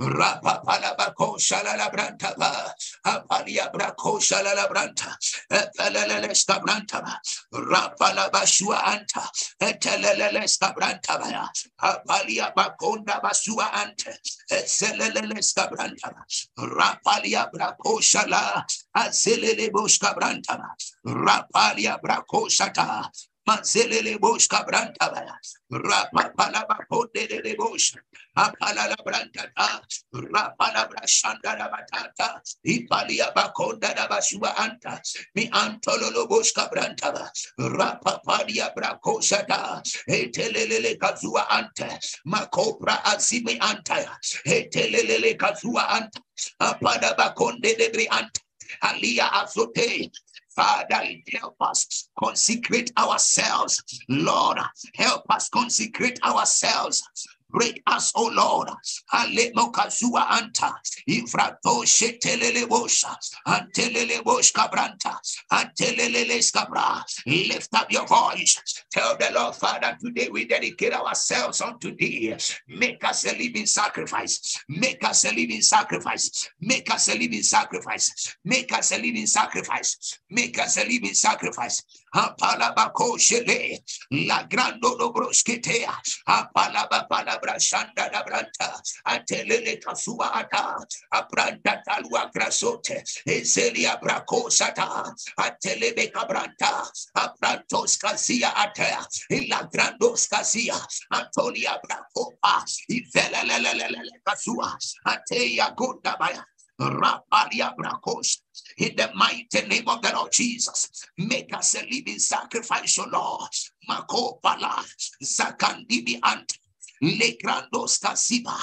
[0.01, 2.73] Rapa palabako shalala branta ba.
[3.05, 5.15] Apalia brako shalala branta.
[5.51, 7.15] Etelele skabranta ba.
[7.53, 9.23] Rapa la bashua anta.
[9.61, 11.49] Etelele skabranta ba.
[11.83, 14.11] Apalia bakonda basua ante.
[14.51, 16.23] Etelele skabranta ba.
[16.59, 18.65] Rapalia brako shala.
[18.97, 20.59] Azelele boshka branta.
[21.07, 23.09] Rapalia brako shata.
[23.51, 25.35] Manzelele bosh kabranta baya.
[25.71, 27.95] Rapa palaba ponde de bosh.
[28.37, 29.81] Apala la branta ta.
[30.13, 32.39] Rapa la brashanda la batata.
[32.65, 35.01] Ipalia bakonda la basua anta.
[35.35, 37.29] Mi antololo bosh kabranta ba.
[37.59, 39.81] Rapa palia brakosha ta.
[40.07, 41.99] Etelele kazua ante.
[42.25, 44.17] Makopra azimi anta.
[44.45, 46.21] Etelele kazua anta.
[46.61, 48.39] Apada bakonde de anta.
[48.81, 50.09] Alia azote.
[50.55, 53.81] Father, help us consecrate ourselves.
[54.09, 54.59] Lord,
[54.95, 57.03] help us consecrate ourselves.
[57.51, 58.69] Break us, O Lord.
[59.13, 60.73] Alemokazua anta.
[61.07, 63.15] Ifrato shetelele bosha.
[63.47, 65.17] Antelele boshka branta.
[65.51, 67.03] Antelele skabra.
[67.25, 68.83] Lift up your voice.
[68.91, 72.35] Tell the Lord, Father, today we dedicate ourselves unto thee.
[72.67, 74.63] Make us a living sacrifice.
[74.69, 76.49] Make us a living sacrifice.
[76.61, 78.37] Make us a living sacrifice.
[78.45, 80.19] Make us a living sacrifice.
[80.29, 81.83] Make us a living sacrifice.
[82.15, 83.79] Apalabako shele.
[84.11, 85.93] La grando dobroskitea.
[86.27, 88.81] Apalaba palabra shanda da branta.
[89.07, 90.77] Atelele kasua ata.
[91.13, 93.03] Abranta talua grasote.
[93.27, 95.13] Ezelia brako sata.
[95.39, 96.83] Atelebe kabranta.
[97.15, 99.07] Abrantos kasia ata.
[99.29, 100.75] Ila grandos kasia.
[101.13, 102.65] Antolia brakopa.
[102.89, 104.77] Ivelelelelele kasua.
[105.07, 106.43] Ateya gonda baya.
[106.79, 108.41] Rapalia brakos.
[108.77, 113.51] In the mighty name of the Lord Jesus, make us a living sacrifice, O Lord.
[113.89, 114.83] Makopala,
[115.23, 116.57] Zakandibi ant,
[117.03, 118.57] Legrandos Kasiba,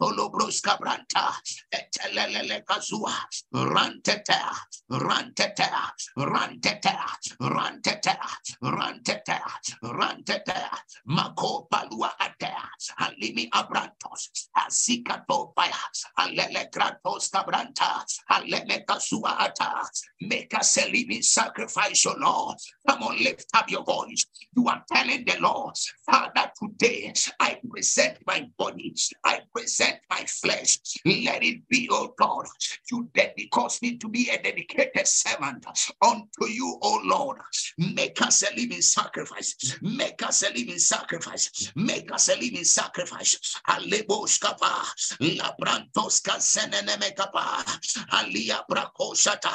[0.00, 1.32] Tolobros Cabranta,
[1.72, 3.14] Etelele Kazua,
[3.54, 4.50] Ranteta,
[4.90, 6.96] Ranteta, Ranteta,
[7.40, 8.18] Ranteta,
[8.62, 9.40] Ranteta,
[9.82, 10.70] Ranteta,
[11.06, 12.68] Mako Palua Atea,
[13.00, 15.72] Alimi Abrantos, Asikato Paya,
[16.18, 19.88] Alele Kratos Cabranta, Alele Kasua Ata,
[20.22, 22.58] make us a living sacrifice, O Lord.
[22.88, 24.26] Come on, lift up your voice.
[24.56, 30.78] You are telling the Lord, Father, today I present my body, I present my flesh.
[31.04, 32.46] Let it be, oh Lord.
[32.90, 35.66] You dedicate me to be a dedicated servant
[36.02, 37.38] unto you, oh Lord.
[37.78, 39.78] Make us a living sacrifice.
[39.82, 41.72] Make us a living sacrifice.
[41.76, 43.60] Make us a living sacrifice.
[43.68, 44.84] Aleboskapa,
[45.20, 47.64] Labrantoska Senenemekapa,
[48.12, 49.52] Alia Brakoshata,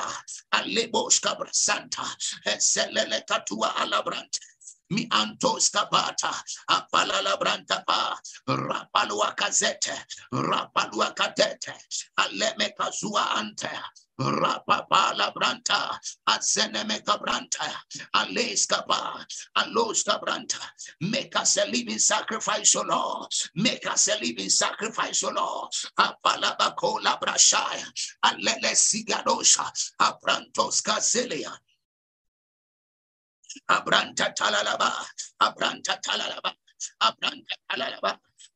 [0.53, 2.05] Aleboska Brasanta,
[2.45, 4.39] and Selele Katua Alabrant
[4.89, 6.33] mi antos kabata
[6.69, 9.95] apalala branta pa rapalua kazete
[10.33, 11.73] rapalua katete
[12.17, 13.69] aleme kazua ante
[14.19, 17.71] rapapala branta azeneme kabranta
[18.15, 19.25] aleskapa
[19.55, 20.59] aloska branta.
[21.01, 23.31] Make us a living sacrifice o Lord.
[23.55, 25.71] Make us a living sacrifice o Lord.
[25.97, 27.85] Apalabakola brashaya
[28.25, 31.51] alele sigadosha aprantos kazelia
[33.69, 34.91] Abranta talalaba,
[35.41, 36.53] abranta talalaba,
[37.01, 38.11] abranta talalaba,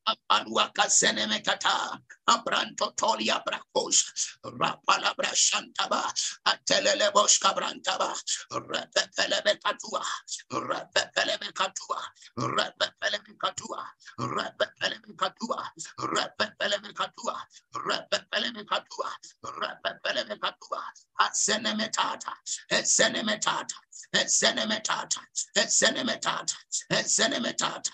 [0.06, 6.02] apaluaka senemekata, abranto tolia brakos, rapalabra shantaba,
[6.46, 8.12] atelele boshka brantaba,
[8.52, 10.04] repepelebe katua,
[10.52, 12.00] repepelebe katua,
[12.38, 13.84] repepelebe katua,
[14.18, 15.70] repepelebe katua,
[16.00, 17.36] repepelebe katua,
[17.74, 19.10] repepelebe katua,
[19.44, 20.82] repepelebe katua,
[21.20, 22.32] asenemetata,
[22.70, 23.76] esenemetata,
[24.14, 25.20] Zenemetata,
[25.54, 26.54] Zenemetata,
[27.04, 27.90] Zenemetata,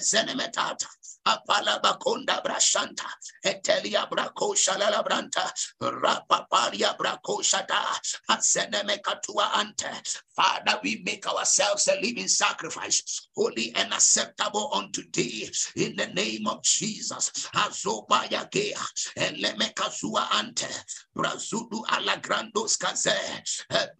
[0.00, 0.86] Zenemetata,
[1.32, 3.06] Apala Bakonda Brashanta,
[3.44, 7.82] Etelia Brako Shalala Branta, Rapapalia Brako Shata,
[8.30, 9.88] Azenemekatua Ante.
[10.36, 16.46] Father, we make ourselves a living sacrifice, holy and acceptable unto thee, in the name
[16.46, 17.30] of Jesus.
[17.54, 18.78] Azobaya Gea,
[19.16, 20.68] Elemekazua Ante,
[21.16, 23.16] Brazudu Alagrandos Kaze,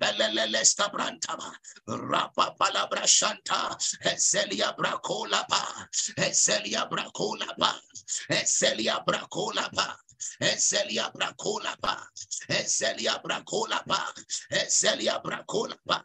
[0.01, 1.53] Belelesta Brantaba,
[1.89, 4.75] Rapa Palabra Shanta, Ezelia
[7.23, 7.81] Bracolaba,
[8.29, 9.97] Ezelia Bracolaba,
[10.41, 12.07] Ezelia Bracolaba.
[12.49, 14.01] Ezelia Bracolaba,
[14.51, 16.03] Ezelia Bracolaba, Ezelia Bracolaba,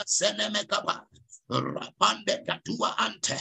[0.00, 1.06] Ezenemekaba,
[1.50, 3.36] Rapande katua ante,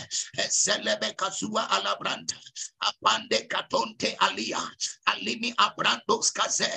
[0.50, 2.36] selebe kasua alabranta,
[2.84, 4.60] apande katonte alia,
[5.08, 6.68] alimi abrandos kaze,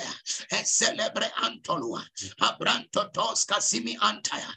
[0.63, 2.05] celebre antolua,
[2.39, 4.47] abranto tos kasimi antaya,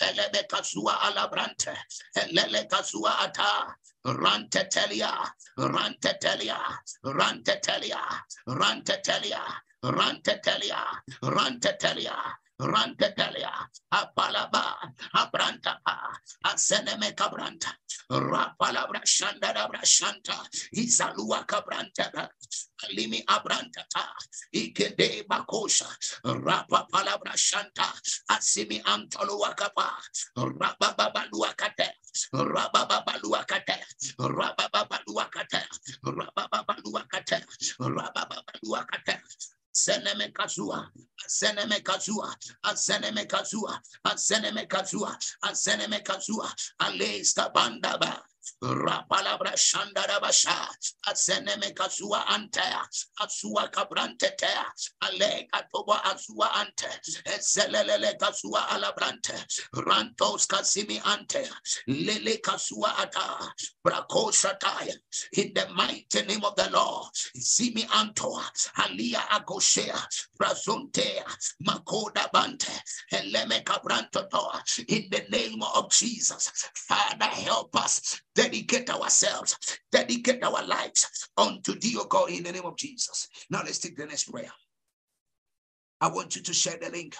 [0.00, 1.74] elebe kasua alabrante,
[2.14, 3.74] elele kasua ata,
[4.04, 5.12] rantetelia,
[5.58, 6.58] rantetelia,
[7.04, 8.00] rantetelia,
[8.46, 9.42] rantetelia,
[9.82, 10.82] rantetelia,
[11.22, 12.16] rantetelia,
[12.62, 13.50] rantetelia,
[13.90, 14.78] apalaba,
[15.14, 16.14] abrantapa,
[16.46, 17.74] aseneme cabranta,
[18.10, 20.36] rapalabra shanda brashanta,
[20.74, 22.28] isalua cabranta,
[22.86, 24.06] alimi abrantata,
[24.54, 25.86] ikede bakosha,
[26.24, 27.86] rapa palabra shanta,
[28.30, 29.90] asimi antoluakapa,
[30.36, 31.88] rabababaluakate,
[32.32, 33.76] rabababaluakate,
[34.18, 35.62] rabababaluakate,
[36.04, 37.38] rabababaluakate,
[37.80, 39.16] rabababaluakate,
[39.74, 40.90] Seneme kazua,
[41.26, 42.34] seneme kazua,
[42.76, 43.80] seneme kazua,
[45.54, 46.02] seneme
[48.62, 50.68] Rapalabra shandarabasha,
[51.06, 52.24] aseneme kasua
[53.20, 54.46] asua kabrante te,
[55.02, 56.88] ale katoba asua ante,
[57.26, 59.34] eselele kasua alabrante,
[59.74, 61.48] rantos kasimi ante,
[61.88, 63.52] lele kasua ata,
[63.84, 64.94] brako shataya,
[65.34, 68.38] in the mighty name of the Lord, simi anto,
[68.78, 69.98] alia agoshea,
[70.40, 71.22] brazunte,
[71.64, 72.70] makoda bante,
[73.12, 74.28] eleme kabranto
[74.88, 79.56] in the name of Jesus, Father help us dedicate ourselves,
[79.90, 83.28] dedicate our lives unto thee, O God, in the name of Jesus.
[83.50, 84.50] Now let's take the next prayer.
[86.00, 87.14] I want you to share the link.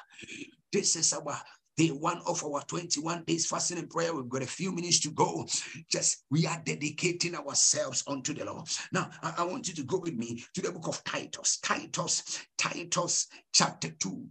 [0.73, 1.39] This is our
[1.77, 4.15] day one of our 21 days fasting and prayer.
[4.15, 5.47] We've got a few minutes to go.
[5.91, 8.67] Just we are dedicating ourselves unto the Lord.
[8.93, 11.59] Now, I, I want you to go with me to the book of Titus.
[11.63, 14.27] Titus, Titus chapter 2.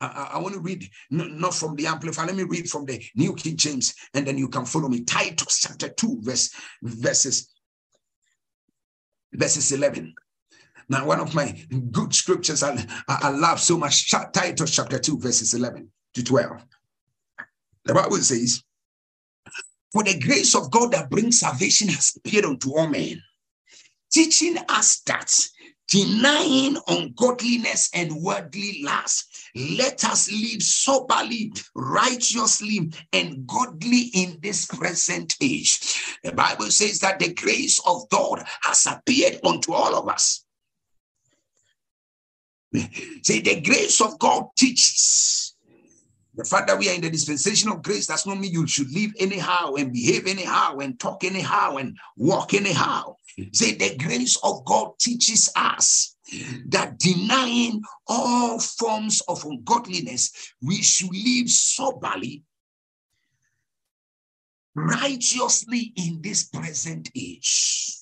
[0.00, 2.26] I, I, want to read not from the Amplifier.
[2.26, 5.04] Let me read from the New King James, and then you can follow me.
[5.04, 6.50] Titus chapter two, verse
[6.82, 7.52] verses
[9.32, 10.14] verses eleven.
[10.88, 11.56] Now, one of my
[11.92, 14.10] good scriptures I, I love so much.
[14.10, 16.64] Titus chapter two, verses eleven to twelve.
[17.84, 18.62] The Bible says,
[19.92, 23.22] "For the grace of God that brings salvation has appeared unto all men."
[24.10, 25.32] teaching us that
[25.90, 29.26] denying ungodliness and worldly lust.
[29.54, 36.18] Let us live soberly, righteously, and godly in this present age.
[36.22, 40.44] The Bible says that the grace of God has appeared unto all of us.
[43.22, 45.56] Say, the grace of God teaches.
[46.36, 48.92] The fact that we are in the dispensation of grace does not mean you should
[48.92, 53.16] live anyhow and behave anyhow and talk anyhow and walk anyhow.
[53.52, 56.16] Say the grace of God teaches us
[56.66, 62.42] that denying all forms of ungodliness, we should live soberly,
[64.74, 67.96] righteously in this present age.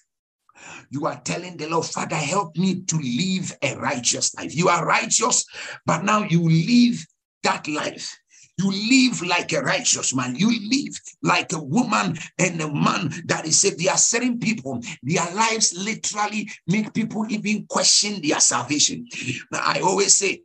[0.90, 4.54] You are telling the Lord, Father, help me to live a righteous life.
[4.54, 5.44] You are righteous,
[5.86, 7.06] but now you live
[7.42, 8.18] that life
[8.58, 10.34] you live like a righteous man.
[10.34, 13.78] You live like a woman and a man that is saved.
[13.78, 19.06] There are certain people, their lives literally make people even question their salvation.
[19.52, 20.42] I always say,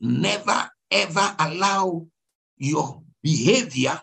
[0.00, 2.06] never ever allow
[2.56, 4.00] your behavior.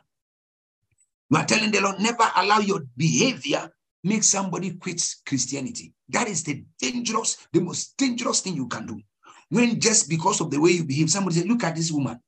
[1.30, 3.70] You are telling the Lord, never allow your behavior
[4.04, 5.93] make somebody quit Christianity.
[6.08, 9.00] That is the dangerous, the most dangerous thing you can do.
[9.50, 12.20] When just because of the way you behave, somebody say, look at this woman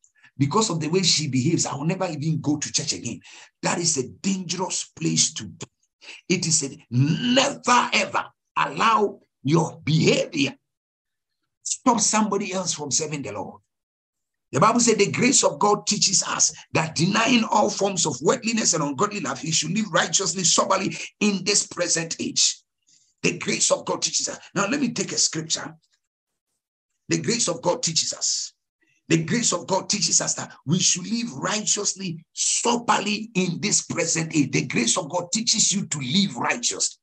[0.42, 3.20] because of the way she behaves, I will never even go to church again.
[3.62, 5.68] That is a dangerous place to be.
[6.28, 8.26] It is a never ever
[8.58, 10.56] allow your behavior
[11.64, 13.62] stop somebody else from serving the Lord.
[14.52, 18.74] The Bible said the grace of God teaches us that denying all forms of worldliness
[18.74, 22.58] and ungodly life, he should live righteously, soberly in this present age.
[23.22, 24.39] The grace of God teaches us.
[24.56, 25.76] Now, let me take a scripture.
[27.10, 28.51] The grace of God teaches us
[29.12, 34.34] The grace of God teaches us that we should live righteously, soberly in this present
[34.34, 34.51] age.
[34.51, 36.97] The grace of God teaches you to live righteous.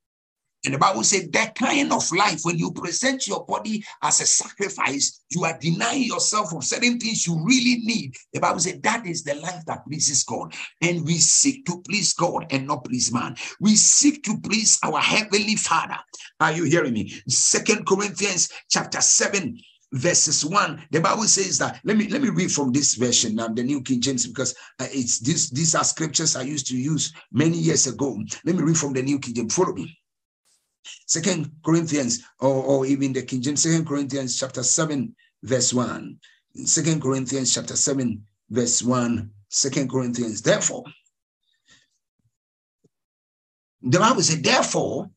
[0.65, 4.27] And the Bible said that kind of life, when you present your body as a
[4.27, 8.15] sacrifice, you are denying yourself of certain things you really need.
[8.33, 10.55] The Bible said that is the life that pleases God.
[10.81, 13.37] And we seek to please God and not please man.
[13.61, 15.99] We seek to please our heavenly Father.
[16.41, 17.21] Are you hearing me?
[17.29, 19.61] Second Corinthians chapter 7,
[19.93, 23.49] verses 1 the bible says that let me let me read from this version now
[23.49, 27.13] the new king james because uh, it's this these are scriptures i used to use
[27.33, 28.19] many years ago.
[28.45, 29.55] Let me read from the new king james.
[29.55, 29.99] Follow me.
[31.07, 36.17] Second corinthians or, or even the king james second corinthians chapter 7 verse 1
[36.65, 40.85] second corinthians chapter 7 verse 1 second corinthians therefore
[43.83, 45.11] the bible said therefore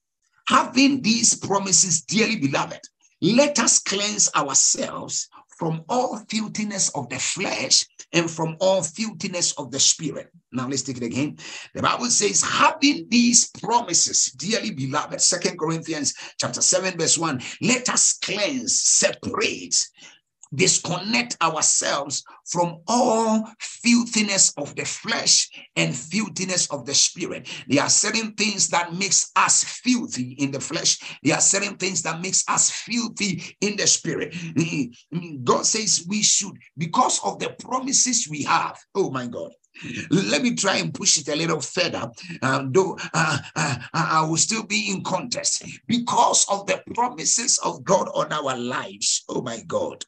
[0.47, 2.81] having these promises dearly beloved
[3.21, 5.29] let us cleanse ourselves
[5.61, 10.31] from all filthiness of the flesh and from all filthiness of the spirit.
[10.51, 11.37] Now let's take it again.
[11.75, 17.89] The Bible says, having these promises, dearly beloved, Second Corinthians chapter 7, verse 1, let
[17.89, 19.87] us cleanse, separate,
[20.53, 27.47] disconnect ourselves from all filthiness of the flesh and filthiness of the spirit.
[27.67, 30.99] There are certain things that makes us filthy in the flesh.
[31.23, 34.33] There are certain things that makes us filthy in the spirit.
[34.33, 35.17] Mm-hmm.
[35.17, 35.43] Mm-hmm.
[35.43, 38.79] God says we should because of the promises we have.
[38.95, 39.51] Oh my god
[40.09, 42.09] let me try and push it a little further,
[42.41, 47.83] um, though uh, uh, I will still be in contest because of the promises of
[47.83, 49.23] God on our lives.
[49.29, 50.05] Oh my God.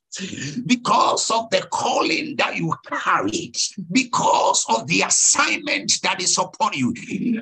[0.67, 3.51] Because of the calling that you carry,
[3.91, 6.93] because of the assignment that is upon you.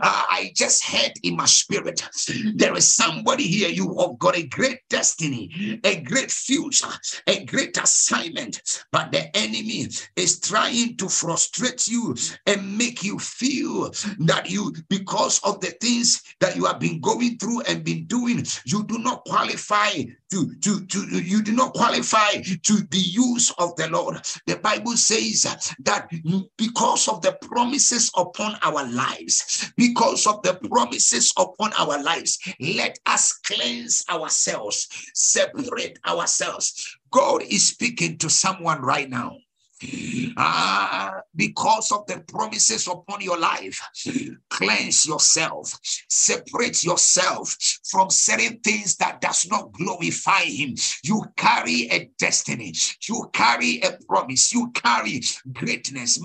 [0.01, 2.01] Uh, I just heard in my spirit
[2.55, 6.87] there is somebody here, you have got a great destiny, a great future,
[7.27, 8.61] a great assignment,
[8.91, 12.15] but the enemy is trying to frustrate you
[12.45, 17.37] and make you feel that you, because of the things that you have been going
[17.37, 19.91] through and been doing, you do not qualify
[20.31, 22.31] to, to, to you do not qualify
[22.63, 24.17] to the use of the Lord.
[24.47, 25.43] The Bible says
[25.79, 26.09] that
[26.57, 32.97] because of the promises upon our lives, because of the promises upon our lives, let
[33.05, 36.97] us cleanse ourselves, separate ourselves.
[37.11, 39.37] God is speaking to someone right now.
[40.37, 43.79] Ah, because of the promises upon your life,
[44.49, 45.79] cleanse yourself,
[46.09, 47.55] separate yourself
[47.89, 50.75] from certain things that does not glorify him.
[51.03, 52.73] You carry a destiny,
[53.07, 55.21] you carry a promise, you carry
[55.53, 56.19] greatness.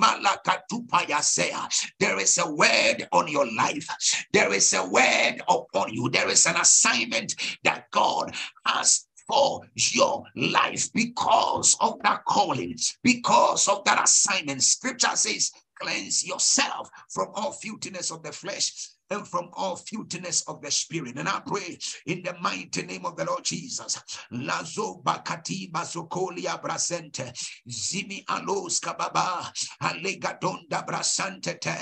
[2.01, 6.47] There is a word on your life, there is a word upon you, there is
[6.47, 7.35] an assignment
[7.65, 8.35] that God
[8.67, 14.63] has for your life because of that calling, because of that assignment.
[14.63, 20.61] Scripture says, cleanse yourself from all filthiness of the flesh and from all filthiness of
[20.63, 21.17] the spirit.
[21.17, 24.03] And I pray in the mighty name of the Lord Jesus.
[24.31, 27.33] Lazo bakati basokolia brasente
[27.69, 31.75] zimi alos kababa alegadonda brasante te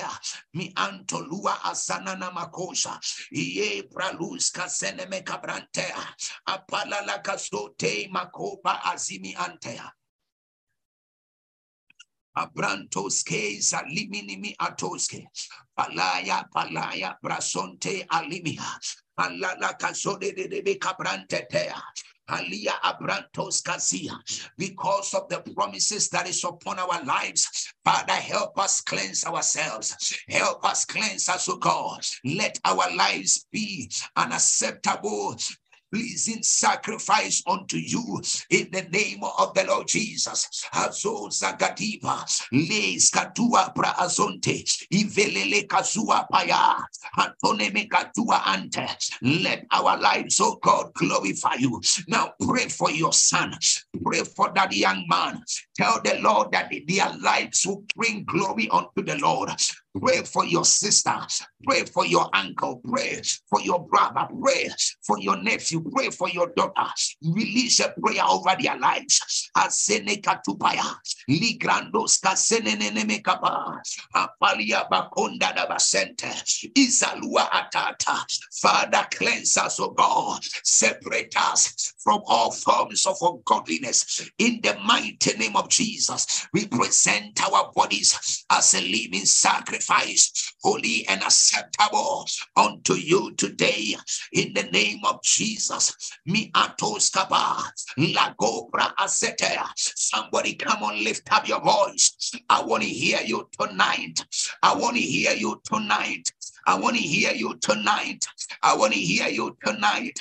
[0.55, 2.99] mi antolua asanana makosha
[3.33, 5.97] iye pralus kasene mekabrantea
[6.47, 9.91] apala la kasote makoba azimi antea
[12.37, 15.27] Abrantoske zaliminimi atoske.
[15.79, 18.79] Palaya palaya brasonte alimia.
[19.19, 21.73] Palala kasode de de cabrante tea.
[22.29, 24.19] Alia Abrantos Kazia,
[24.57, 27.73] because of the promises that is upon our lives.
[27.85, 30.17] Father, help us cleanse ourselves.
[30.29, 32.01] Help us cleanse us, O God.
[32.25, 35.37] Let our lives be an acceptable
[35.95, 38.21] pleasing sacrifice unto you
[38.51, 40.67] in the name of the Lord Jesus.
[40.73, 46.83] Azo zagadiba, les katua pra azonte, ivelele kazua paya,
[47.17, 48.89] antone mekatua ante.
[49.23, 51.81] Let our lives, oh God, glorify you.
[52.09, 53.55] Now pray for your son,
[54.03, 55.45] pray for that young man.
[55.77, 59.51] Tell the Lord that their lives will bring glory unto the Lord.
[60.01, 61.15] Pray for your sister.
[61.65, 62.81] Pray for your uncle.
[62.91, 64.27] Pray for your brother.
[64.43, 64.69] Pray
[65.07, 65.85] for your nephew.
[65.95, 66.91] Pray for your daughter.
[67.23, 69.51] Release a prayer over their lives.
[69.57, 70.97] Aseneka tupaya.
[71.31, 73.81] Ligrandos kasenenemekaba.
[74.15, 76.27] Apalia bakonda da basente.
[76.75, 78.27] Izalua atata.
[78.61, 80.43] Father, cleanse us, O God.
[80.65, 84.29] Separate us from all forms of ungodliness.
[84.39, 90.55] In the mighty name of Jesus, we present our bodies as a living sacrifice sacrifice,
[90.63, 92.27] holy and acceptable
[92.57, 93.97] unto you today.
[94.33, 95.95] In the name of Jesus.
[96.27, 97.63] Mi atos kaba,
[97.99, 99.67] lagobra asetea.
[99.77, 102.33] Somebody come on, lift up your voice.
[102.49, 104.25] I want to hear you tonight.
[104.63, 106.33] I want to hear you tonight.
[106.67, 108.27] I want to hear you tonight.
[108.63, 110.19] I want to hear you tonight.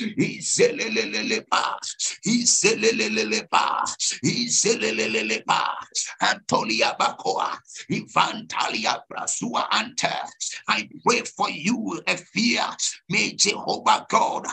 [0.00, 1.78] Izelelelelepa,
[2.26, 3.84] Izelelelelepa,
[4.24, 5.74] Izelelelelepa,
[6.22, 7.58] Antolia Bakoa,
[7.90, 10.08] Ivantalia Brasua Ante.
[10.68, 12.64] I pray for you, a fear.
[13.08, 14.46] May Jehovah God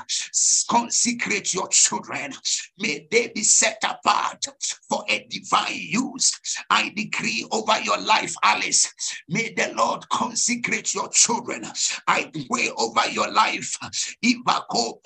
[0.70, 2.34] consecrate your children.
[2.80, 4.46] May they be set apart
[4.90, 6.32] for a divine use.
[6.70, 8.94] I decree over your life, Alice.
[9.30, 11.66] May the Lord consecrate your children.
[12.08, 13.78] I pray over your life.
[14.24, 15.02] Ivako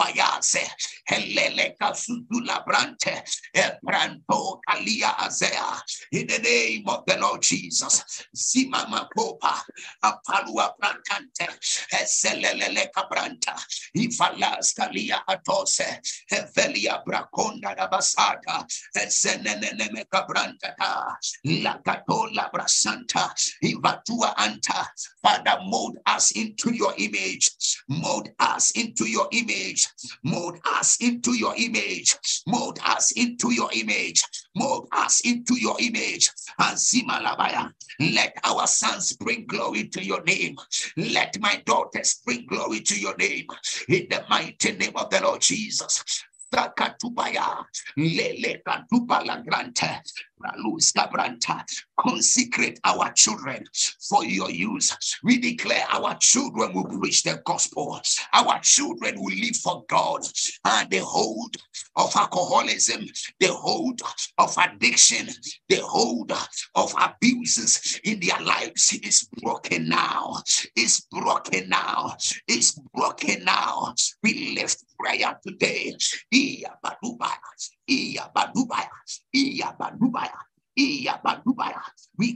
[1.09, 1.75] Helele
[2.65, 3.23] Brante,
[3.55, 4.59] Ebranto
[6.11, 9.61] in the name of the Lord Jesus, Simama Popa,
[10.03, 11.47] Apalua Brantante,
[11.93, 13.55] Eselele Cabranta,
[13.95, 15.99] Ifalas Kalia Atose,
[16.31, 18.65] Evelia Braconda da Basada,
[18.95, 20.75] Esenene Cabranta,
[21.45, 23.31] Lacatola Brasanta,
[23.63, 24.85] Ivatua Anta,
[25.21, 27.49] Father, mold us into your image,
[27.89, 29.87] mold us into your image,
[30.23, 34.23] mold us into your image, mold us into your image,
[34.55, 36.29] mold us into your image.
[36.59, 40.57] And Simalabaya, let our sons bring glory to your name.
[40.95, 43.47] Let my daughters bring glory to your name.
[43.89, 46.03] In the mighty name of the Lord Jesus.
[51.99, 53.63] Consecrate our children
[54.07, 55.19] for your use.
[55.23, 57.99] We declare our children will preach the gospel.
[58.33, 60.21] Our children will live for God.
[60.65, 61.57] And the hold
[61.95, 63.07] of alcoholism,
[63.39, 64.01] the hold
[64.37, 65.27] of addiction,
[65.69, 66.31] the hold
[66.75, 70.43] of abuses in their lives is broken now.
[70.75, 72.17] It's broken now.
[72.49, 73.95] It's broken now.
[74.21, 75.95] We lift prayer today.
[76.33, 76.65] We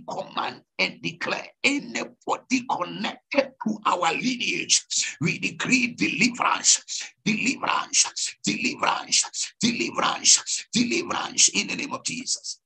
[0.07, 4.85] command and declare anybody connected to our lineage,
[5.19, 12.61] we decree deliverance, deliverance, deliverance, deliverance, deliverance in the name of Jesus.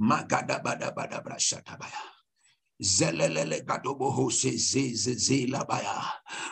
[0.00, 2.19] Magada bada bada brashatabaya.
[2.80, 6.02] Zelelele gadoboho ze ze ze labaya.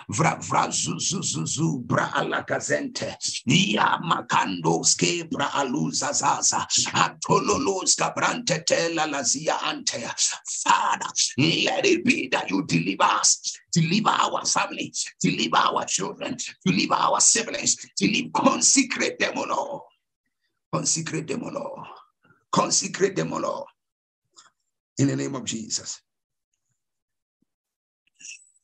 [0.09, 3.17] Vra vra zu zu zu zu bra kazente.
[3.47, 6.67] Ya makando ske bra aluza zaza.
[6.93, 10.07] Atololos kabrante tela lazia ante.
[10.63, 13.59] Father, let it be that you deliver us.
[13.73, 19.83] Deliver our family, deliver our children, deliver our siblings, deliver, consecrate them, O Lord.
[20.73, 21.87] Consecrate them, O Lord.
[22.51, 23.67] Consecrate them, O Lord.
[24.99, 26.01] In the name of Jesus.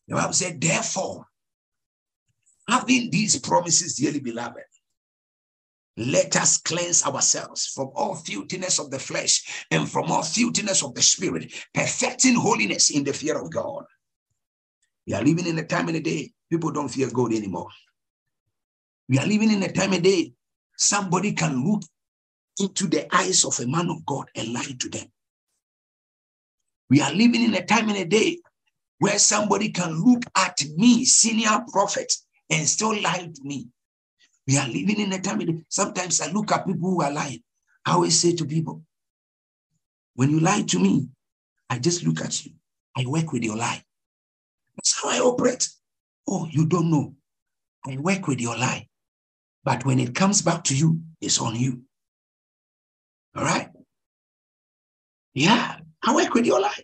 [0.08, 1.26] The Bible said, therefore,
[2.68, 4.64] having these promises, dearly beloved,
[5.96, 10.94] let us cleanse ourselves from all filthiness of the flesh and from all filthiness of
[10.94, 13.84] the spirit, perfecting holiness in the fear of God.
[15.06, 17.68] We are living in a time and a day, people don't fear God anymore.
[19.08, 20.32] We are living in a time and a day,
[20.76, 21.82] somebody can look
[22.58, 25.06] into the eyes of a man of God and lie to them.
[26.90, 28.38] We are living in a time and a day
[28.98, 32.12] where somebody can look at me, senior prophet,
[32.50, 33.68] and still lie to me.
[34.46, 35.64] We are living in a time.
[35.68, 37.42] Sometimes I look at people who are lying.
[37.84, 38.82] I always say to people,
[40.14, 41.08] when you lie to me,
[41.68, 42.52] I just look at you.
[42.96, 43.82] I work with your lie.
[44.76, 45.68] That's how I operate.
[46.28, 47.14] Oh, you don't know.
[47.86, 48.88] I work with your lie.
[49.64, 51.82] But when it comes back to you, it's on you.
[53.34, 53.70] All right?
[55.32, 56.82] Yeah, I work with your lie.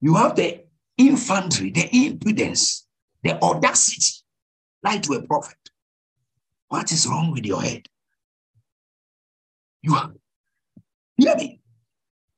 [0.00, 0.64] You have the
[0.96, 2.86] infantry, the impudence,
[3.22, 4.22] the audacity,
[4.82, 5.56] lie to a prophet.
[6.68, 7.88] What is wrong with your head?
[9.82, 10.12] You are,
[11.16, 11.60] hear me,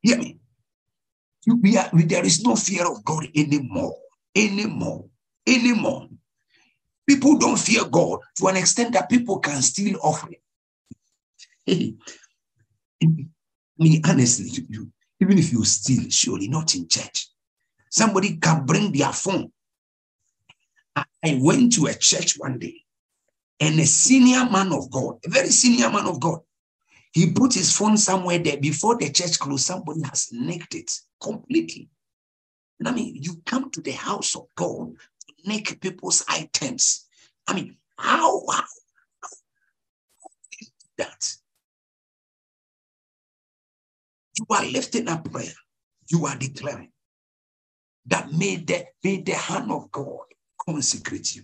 [0.02, 0.38] hear me.
[1.46, 3.96] You, we are, there is no fear of God anymore,
[4.34, 5.06] anymore,
[5.46, 6.08] anymore.
[7.08, 10.36] People don't fear God to an extent that people can steal offering.
[11.66, 11.94] Hey,
[13.02, 13.06] I
[13.78, 17.28] mean, honestly, you, even if you steal, surely not in church.
[17.90, 19.52] Somebody can bring their phone.
[20.96, 22.84] I went to a church one day
[23.60, 26.40] and a senior man of God, a very senior man of God,
[27.12, 29.66] he put his phone somewhere there before the church closed.
[29.66, 31.90] Somebody has nicked it completely.
[32.78, 37.06] And I mean, you come to the house of God to nick people's items.
[37.46, 38.64] I mean, how, how,
[39.22, 39.28] how
[40.98, 41.34] that?
[44.38, 45.52] You are lifting up prayer.
[46.08, 46.92] You are declaring
[48.06, 50.24] that may the, may the hand of God
[50.58, 51.42] consecrate you.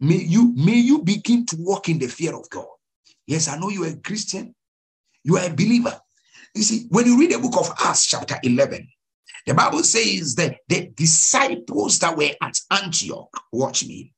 [0.00, 2.66] May you may you begin to walk in the fear of God.
[3.26, 4.54] Yes, I know you are a Christian,
[5.24, 6.00] you are a believer.
[6.54, 8.88] You see, when you read the book of Acts, chapter 11,
[9.46, 14.12] the Bible says that the disciples that were at Antioch, watch me.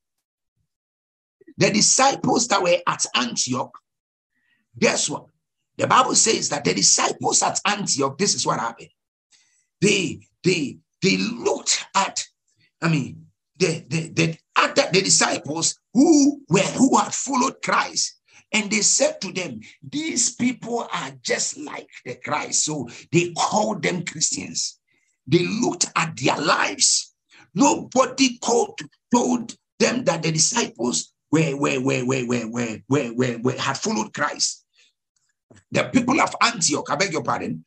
[1.57, 3.77] The disciples that were at Antioch,
[4.79, 5.27] guess what?
[5.77, 8.91] The Bible says that the disciples at Antioch, this is what happened.
[9.81, 12.25] They they they looked at,
[12.83, 13.27] I mean,
[13.57, 18.17] the the the other the disciples who were who had followed Christ.
[18.53, 22.65] And they said to them, These people are just like the Christ.
[22.65, 24.81] So they called them Christians.
[25.27, 27.15] They looked at their lives.
[27.55, 28.81] Nobody called,
[29.15, 33.79] told them that the disciples were, were, were, were, were, were, were, were, were, had
[33.79, 34.65] followed Christ.
[35.71, 37.65] The people of Antioch, I beg your pardon,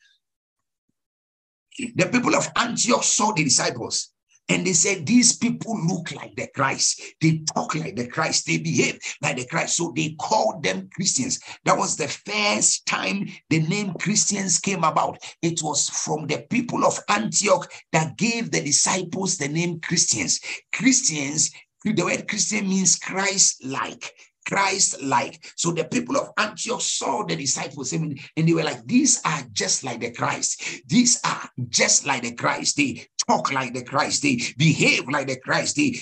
[1.78, 4.14] the people of Antioch saw the disciples
[4.50, 7.02] and they said, These people look like the Christ.
[7.22, 8.46] They talk like the Christ.
[8.46, 9.78] They behave like the Christ.
[9.78, 11.40] So they called them Christians.
[11.64, 15.18] That was the first time the name Christians came about.
[15.42, 20.42] It was from the people of Antioch that gave the disciples the name Christians.
[20.74, 21.52] Christians,
[21.86, 24.14] the word Christian means Christ like.
[24.46, 25.52] Christ like.
[25.56, 29.84] So the people of Antioch saw the disciples and they were like, These are just
[29.84, 30.62] like the Christ.
[30.88, 32.78] These are just like the Christ.
[32.78, 34.24] They talk like the Christ.
[34.24, 35.76] They behave like the Christ.
[35.76, 36.00] They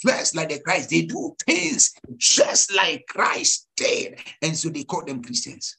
[0.00, 0.90] dress like the Christ.
[0.90, 4.18] They do things just like Christ did.
[4.42, 5.76] And so they called them Christians.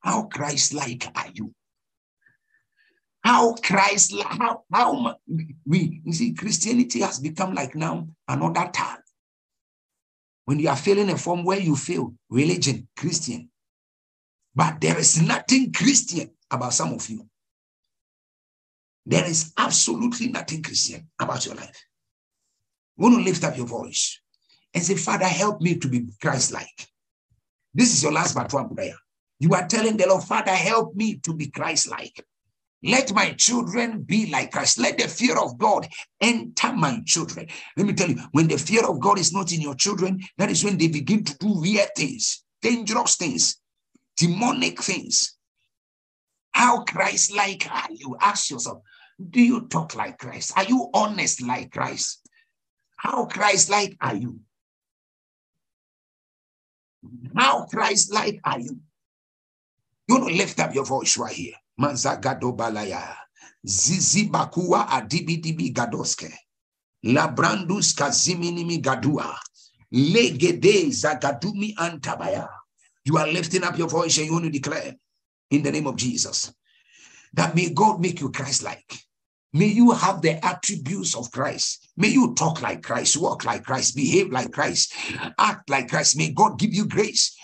[0.00, 1.54] How Christ like are you?
[3.22, 5.16] How Christ, how, how
[5.66, 9.00] we, you see, Christianity has become like now another tag
[10.50, 13.48] when you are filling a form where you feel religion, Christian.
[14.52, 17.24] But there is nothing Christian about some of you.
[19.06, 21.80] There is absolutely nothing Christian about your life.
[22.96, 24.20] You want to lift up your voice
[24.74, 26.88] and say, Father, help me to be Christ like.
[27.72, 28.96] This is your last one prayer.
[29.38, 32.26] You are telling the Lord, Father, help me to be Christ like.
[32.82, 34.78] Let my children be like Christ.
[34.78, 35.86] Let the fear of God
[36.20, 37.46] enter my children.
[37.76, 40.50] Let me tell you, when the fear of God is not in your children, that
[40.50, 43.60] is when they begin to do weird things, dangerous things,
[44.16, 45.36] demonic things.
[46.52, 48.16] How Christ like are you?
[48.20, 48.82] Ask yourself,
[49.28, 50.52] do you talk like Christ?
[50.56, 52.26] Are you honest like Christ?
[52.96, 54.40] How Christ like are you?
[57.36, 58.80] How Christ like are you?
[60.08, 61.54] You to lift up your voice right here.
[61.80, 63.16] Manzagado balaya.
[63.64, 66.30] Zizi bakua adibidibi gadoske.
[67.04, 69.38] Labrandus kaziminimi gadua.
[69.92, 72.48] Legede zagadumi antabaya.
[73.04, 74.94] You are lifting up your voice and you want to declare
[75.50, 76.52] in the name of Jesus
[77.32, 78.94] that may God make you Christ like.
[79.52, 81.88] May you have the attributes of Christ.
[81.96, 84.94] May you talk like Christ, walk like Christ, behave like Christ,
[85.38, 86.16] act like Christ.
[86.16, 87.36] May God give you grace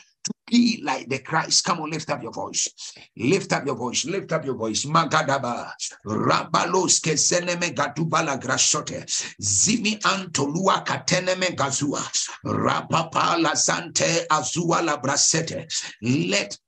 [0.47, 1.65] be like the Christ.
[1.65, 2.69] Come on, lift up your voice.
[3.17, 4.05] Lift up your voice.
[4.05, 4.85] Lift up your voice.
[4.85, 5.73] Magadaba.
[6.07, 9.05] Rabalos keseneme gadubala grashote.
[9.41, 12.03] Zimi antolua kateneme gazua.
[12.45, 15.67] Rapapa la sante azua la brasete.
[16.03, 16.59] Let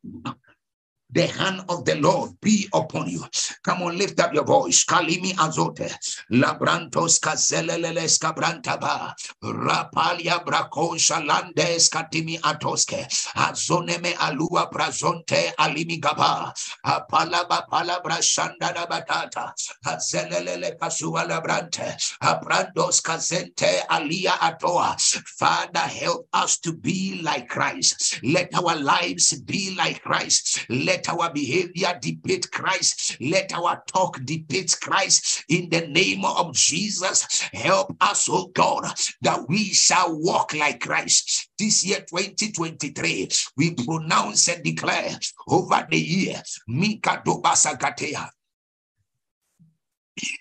[1.11, 3.25] the hand of the Lord be upon you.
[3.65, 4.85] Come on, lift up your voice.
[4.85, 5.91] Kalimi azote.
[6.33, 9.15] Labrantos kazeleles kabrantaba.
[9.43, 13.07] Rapalia brako shalandes katimi atoske.
[13.37, 16.53] Azoneme alua brazonte alimi gaba.
[16.85, 19.53] Apalaba palabra shanda batata.
[19.87, 21.97] Azelele kasua labrante.
[22.23, 24.97] Abrandos kazente alia atoa.
[25.39, 28.21] Father, help us to be like Christ.
[28.23, 30.67] Let our lives be like Christ.
[30.69, 33.19] Let let our behavior depict Christ.
[33.21, 35.45] Let our talk depict Christ.
[35.49, 38.87] In the name of Jesus, help us, oh God,
[39.23, 41.51] that we shall walk like Christ.
[41.57, 48.29] This year, 2023, we pronounce and declare over the year, Mika Dobasagatea.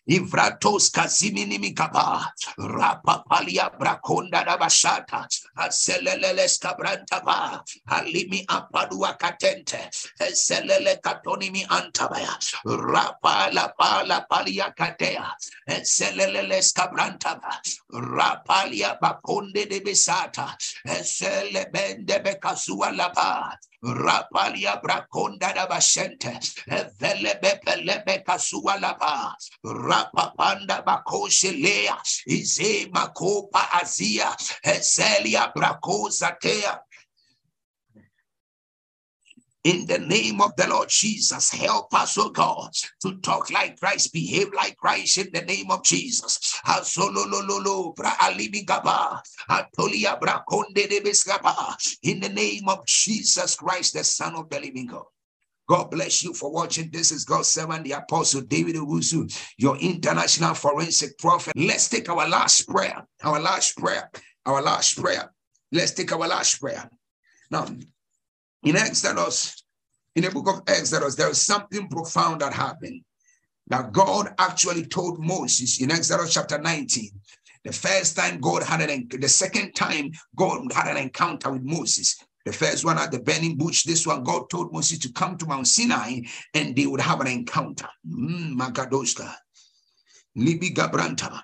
[0.10, 2.26] Ivratos kazimini mikaba.
[2.58, 5.28] Rapapalia brakonda da bashata.
[5.58, 7.64] Aseleleles kabranta ba.
[7.90, 9.90] Alimi apadua katente.
[10.20, 12.38] Eselele katoni mi antabaya.
[12.66, 15.32] Rapa la pala palia katea.
[15.70, 16.74] Eseleleles
[17.42, 17.62] ba.
[17.94, 20.58] Rapalia bakonde de besata.
[20.88, 23.58] Esele bende bekasua la ba.
[23.84, 26.40] Rapalia Braconda da Basente,
[27.00, 31.96] Velebe Pelebe Casualapa, Rapapanda Bacoselea,
[32.28, 36.87] Ize Macopa Azia, Ezelia Bracosatea.
[39.68, 44.14] In the name of the Lord Jesus, help us, oh God, to talk like Christ,
[44.14, 46.58] behave like Christ in the name of Jesus.
[52.02, 55.04] In the name of Jesus Christ, the Son of the living God.
[55.68, 56.90] God bless you for watching.
[56.90, 61.52] This is God's servant, the Apostle David Owusu, your international forensic prophet.
[61.58, 63.06] Let's take our last prayer.
[63.22, 64.10] Our last prayer.
[64.46, 65.30] Our last prayer.
[65.74, 66.90] Let's take our last prayer.
[67.52, 67.68] Now,
[68.68, 69.64] in Exodus,
[70.16, 73.02] in the book of Exodus, there is something profound that happened.
[73.68, 77.10] That God actually told Moses in Exodus chapter 19.
[77.64, 82.18] The first time God had an the second time God had an encounter with Moses.
[82.46, 85.46] The first one at the burning bush, this one, God told Moses to come to
[85.46, 86.22] Mount Sinai
[86.54, 87.90] and they would have an encounter.
[88.08, 89.34] Mm, Magadoska.
[90.38, 91.42] Libi Gabranta.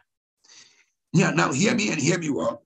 [1.11, 2.63] Yeah, now hear me and hear me well.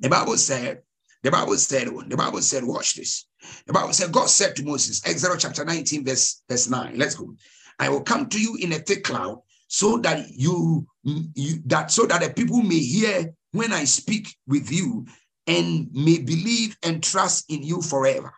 [0.00, 0.82] The Bible said,
[1.22, 3.26] the Bible said, the Bible said, watch this.
[3.66, 6.98] The Bible said, God said to Moses, Exodus chapter 19, verse, verse 9.
[6.98, 7.34] Let's go.
[7.78, 12.06] I will come to you in a thick cloud so that you, you that so
[12.06, 15.06] that the people may hear when I speak with you
[15.46, 18.32] and may believe and trust in you forever.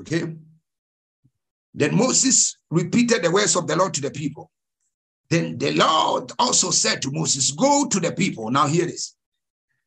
[0.00, 0.34] Okay.
[1.74, 4.50] Then Moses repeated the words of the Lord to the people.
[5.28, 8.50] Then the Lord also said to Moses, Go to the people.
[8.50, 9.14] Now, hear this.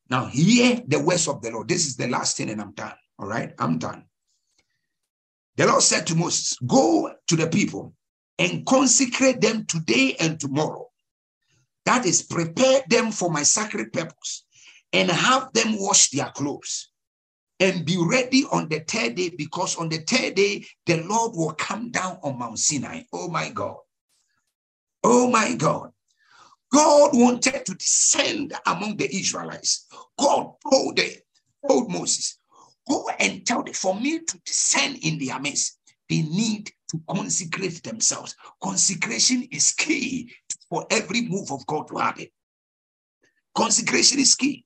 [0.10, 1.68] Now, hear the words of the Lord.
[1.68, 2.94] This is the last thing, and I'm done.
[3.20, 4.06] All right, I'm done.
[5.58, 7.94] The Lord said to Moses, Go to the people
[8.38, 10.88] and consecrate them today and tomorrow.
[11.86, 14.46] That is, prepare them for my sacred purpose
[14.94, 16.92] and have them wash their clothes
[17.60, 21.54] and be ready on the third day because on the third day the Lord will
[21.54, 23.02] come down on Mount Sinai.
[23.12, 23.78] Oh my God.
[25.04, 25.92] Oh my God.
[26.72, 29.88] God wanted to descend among the Israelites.
[30.18, 31.18] God told, the,
[31.68, 32.39] told Moses,
[32.90, 35.80] Go and tell them, for me to descend in their midst,
[36.10, 38.36] they need to consecrate themselves.
[38.64, 40.34] Consecration is key
[40.70, 42.28] for every move of God to happen.
[43.56, 44.66] Consecration is key.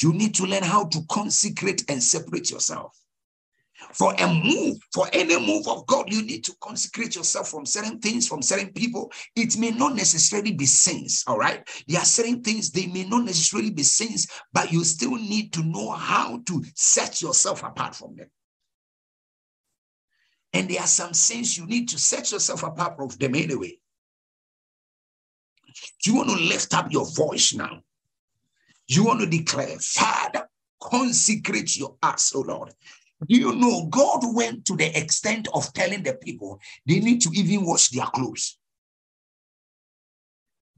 [0.00, 2.96] You need to learn how to consecrate and separate yourself.
[3.92, 7.98] For a move, for any move of God, you need to consecrate yourself from certain
[7.98, 9.10] things, from certain people.
[9.34, 11.66] It may not necessarily be sins, all right?
[11.88, 15.62] There are certain things, they may not necessarily be sins, but you still need to
[15.62, 18.30] know how to set yourself apart from them.
[20.52, 23.78] And there are some sins you need to set yourself apart from them anyway.
[26.04, 27.82] You want to lift up your voice now
[28.90, 30.48] you want to declare, Father,
[30.82, 32.74] consecrate your acts, oh Lord.
[33.26, 37.30] Do you know God went to the extent of telling the people they need to
[37.34, 38.58] even wash their clothes?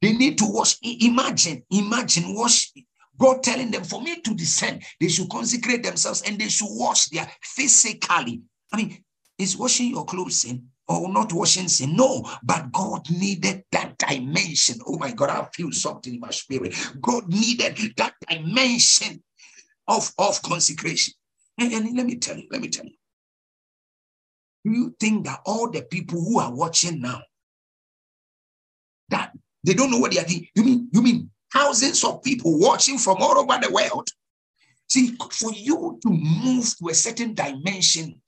[0.00, 0.76] They need to wash.
[0.82, 2.72] Imagine, imagine, wash.
[3.16, 7.06] God telling them for me to descend, they should consecrate themselves and they should wash
[7.06, 8.42] their physically.
[8.72, 9.04] I mean,
[9.38, 10.68] is washing your clothes sin?
[10.88, 11.96] or not washing sin.
[11.96, 14.78] No, but God needed that dimension.
[14.86, 16.74] Oh my God, I feel something in my spirit.
[17.00, 19.22] God needed that dimension
[19.88, 21.14] of, of consecration.
[21.62, 22.92] And, and let me tell you, let me tell you.
[24.64, 27.22] Do you think that all the people who are watching now,
[29.10, 29.32] that
[29.64, 30.46] they don't know what they are doing?
[30.54, 34.08] You mean, you mean thousands of people watching from all over the world?
[34.88, 38.20] See, for you to move to a certain dimension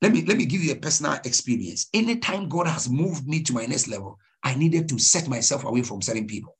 [0.00, 1.88] let me let me give you a personal experience.
[1.92, 5.82] Anytime God has moved me to my next level, I needed to set myself away
[5.82, 6.56] from certain people.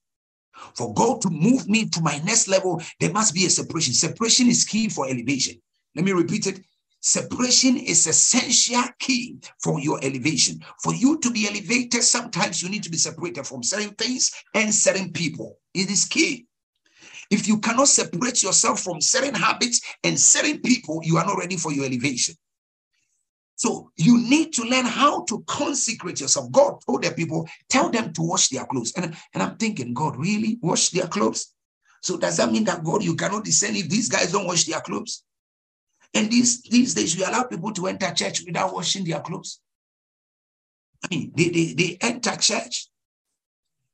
[0.77, 3.95] For God to move me to my next level, there must be a separation.
[3.95, 5.61] Separation is key for elevation.
[5.95, 6.61] Let me repeat it.
[7.01, 10.61] Separation is essential key for your elevation.
[10.83, 14.75] For you to be elevated, sometimes you need to be separated from certain things and
[14.75, 15.59] certain people.
[15.75, 16.47] It is key.
[17.31, 21.57] If you cannot separate yourself from certain habits and certain people, you are not ready
[21.57, 22.35] for your elevation.
[23.57, 26.51] So you need to learn how to consecrate yourself.
[26.53, 28.93] God told the people, tell them to wash their clothes.
[28.97, 31.53] And, and I'm thinking, God, really wash their clothes?
[32.01, 34.81] So does that mean that God, you cannot descend if these guys don't wash their
[34.81, 35.25] clothes?
[36.15, 39.61] And these, these days, we allow people to enter church without washing their clothes.
[41.05, 42.89] I mean, they, they, they enter church,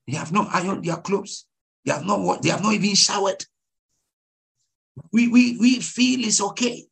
[0.06, 1.46] they have not ironed their clothes,
[1.84, 3.44] they have not they have not even showered.
[5.12, 6.86] We, we, we feel it's okay.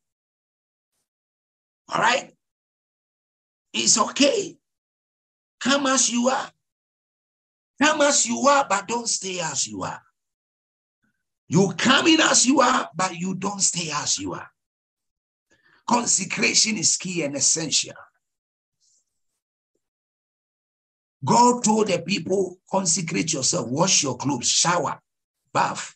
[1.89, 2.31] All right.
[3.73, 4.55] It's okay.
[5.59, 6.51] Come as you are.
[7.81, 10.01] Come as you are, but don't stay as you are.
[11.47, 14.49] You come in as you are, but you don't stay as you are.
[15.87, 17.93] Consecration is key and essential.
[21.23, 24.99] God told the people, consecrate yourself, wash your clothes, shower,
[25.53, 25.95] bath.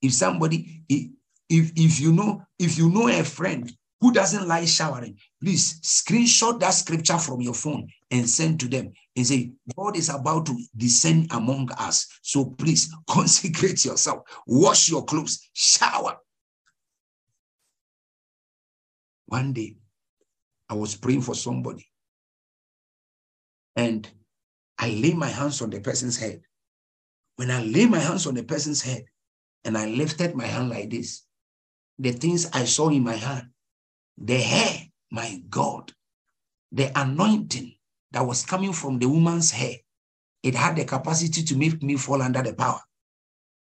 [0.00, 5.16] If somebody, if, if you know, if you know a friend who doesn't like showering,
[5.40, 10.08] please screenshot that scripture from your phone and send to them and say, God is
[10.08, 12.08] about to descend among us.
[12.22, 16.16] So please consecrate yourself, wash your clothes, shower.
[19.32, 19.76] One day,
[20.68, 21.86] I was praying for somebody
[23.74, 24.06] and
[24.78, 26.42] I lay my hands on the person's head.
[27.36, 29.06] When I lay my hands on the person's head
[29.64, 31.22] and I lifted my hand like this,
[31.98, 33.48] the things I saw in my hand
[34.18, 35.90] the hair, my God,
[36.70, 37.72] the anointing
[38.10, 39.76] that was coming from the woman's hair,
[40.42, 42.82] it had the capacity to make me fall under the power.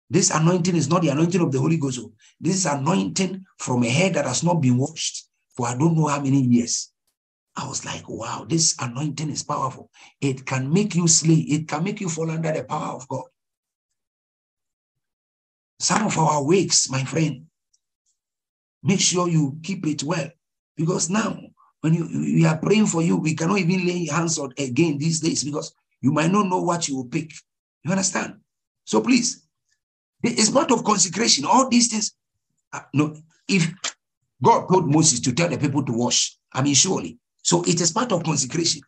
[0.08, 1.98] This anointing is not the anointing of the Holy Ghost.
[2.40, 5.27] This is anointing from a hair that has not been washed
[5.58, 6.92] for I don't know how many years.
[7.56, 9.90] I was like, wow, this anointing is powerful.
[10.20, 13.24] It can make you slay, it can make you fall under the power of God.
[15.80, 17.46] Some of our wakes, my friend,
[18.84, 20.30] make sure you keep it well.
[20.76, 21.36] Because now,
[21.80, 25.18] when you, we are praying for you, we cannot even lay hands on again these
[25.18, 27.32] days because you might not know what you will pick.
[27.82, 28.36] You understand?
[28.84, 29.44] So please,
[30.22, 31.46] it's part of consecration.
[31.46, 32.14] All these things.
[32.72, 33.16] Uh, no,
[33.48, 33.72] if
[34.42, 37.18] God told Moses to tell the people to wash, I mean, surely.
[37.42, 38.82] So it is part of consecration.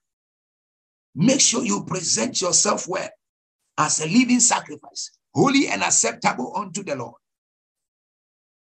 [1.14, 3.08] Make sure you present yourself well
[3.78, 7.14] as a living sacrifice, holy and acceptable unto the Lord.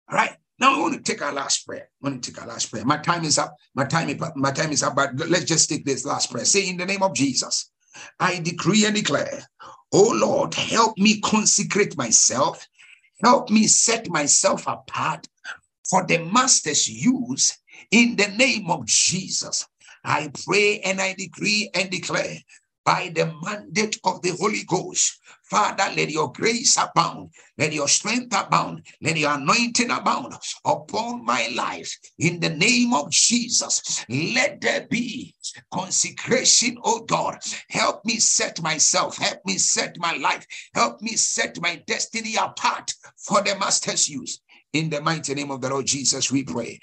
[0.10, 0.36] All right.
[0.60, 1.90] Now I want to take our last prayer.
[2.02, 2.86] I want to take our last prayer.
[2.86, 3.56] My time is up.
[3.74, 4.96] My time my time is up.
[4.96, 6.46] But let's just take this last prayer.
[6.46, 7.72] Say in the name of Jesus,
[8.20, 9.42] I decree and declare,
[9.92, 12.68] oh Lord, help me consecrate myself.
[13.24, 15.28] Help me set myself apart
[15.90, 17.58] for the master's use
[17.92, 19.68] in the name of Jesus.
[20.04, 22.38] I pray and I decree and declare
[22.86, 25.20] by the mandate of the Holy Ghost.
[25.44, 30.34] Father, let your grace abound, let your strength abound, let your anointing abound
[30.66, 34.04] upon my life in the name of Jesus.
[34.10, 35.36] Let there be
[35.72, 37.38] consecration, oh God.
[37.70, 42.94] Help me set myself, help me set my life, help me set my destiny apart
[43.18, 44.42] for the master's use.
[44.74, 46.80] In the mighty name of the Lord Jesus, we pray.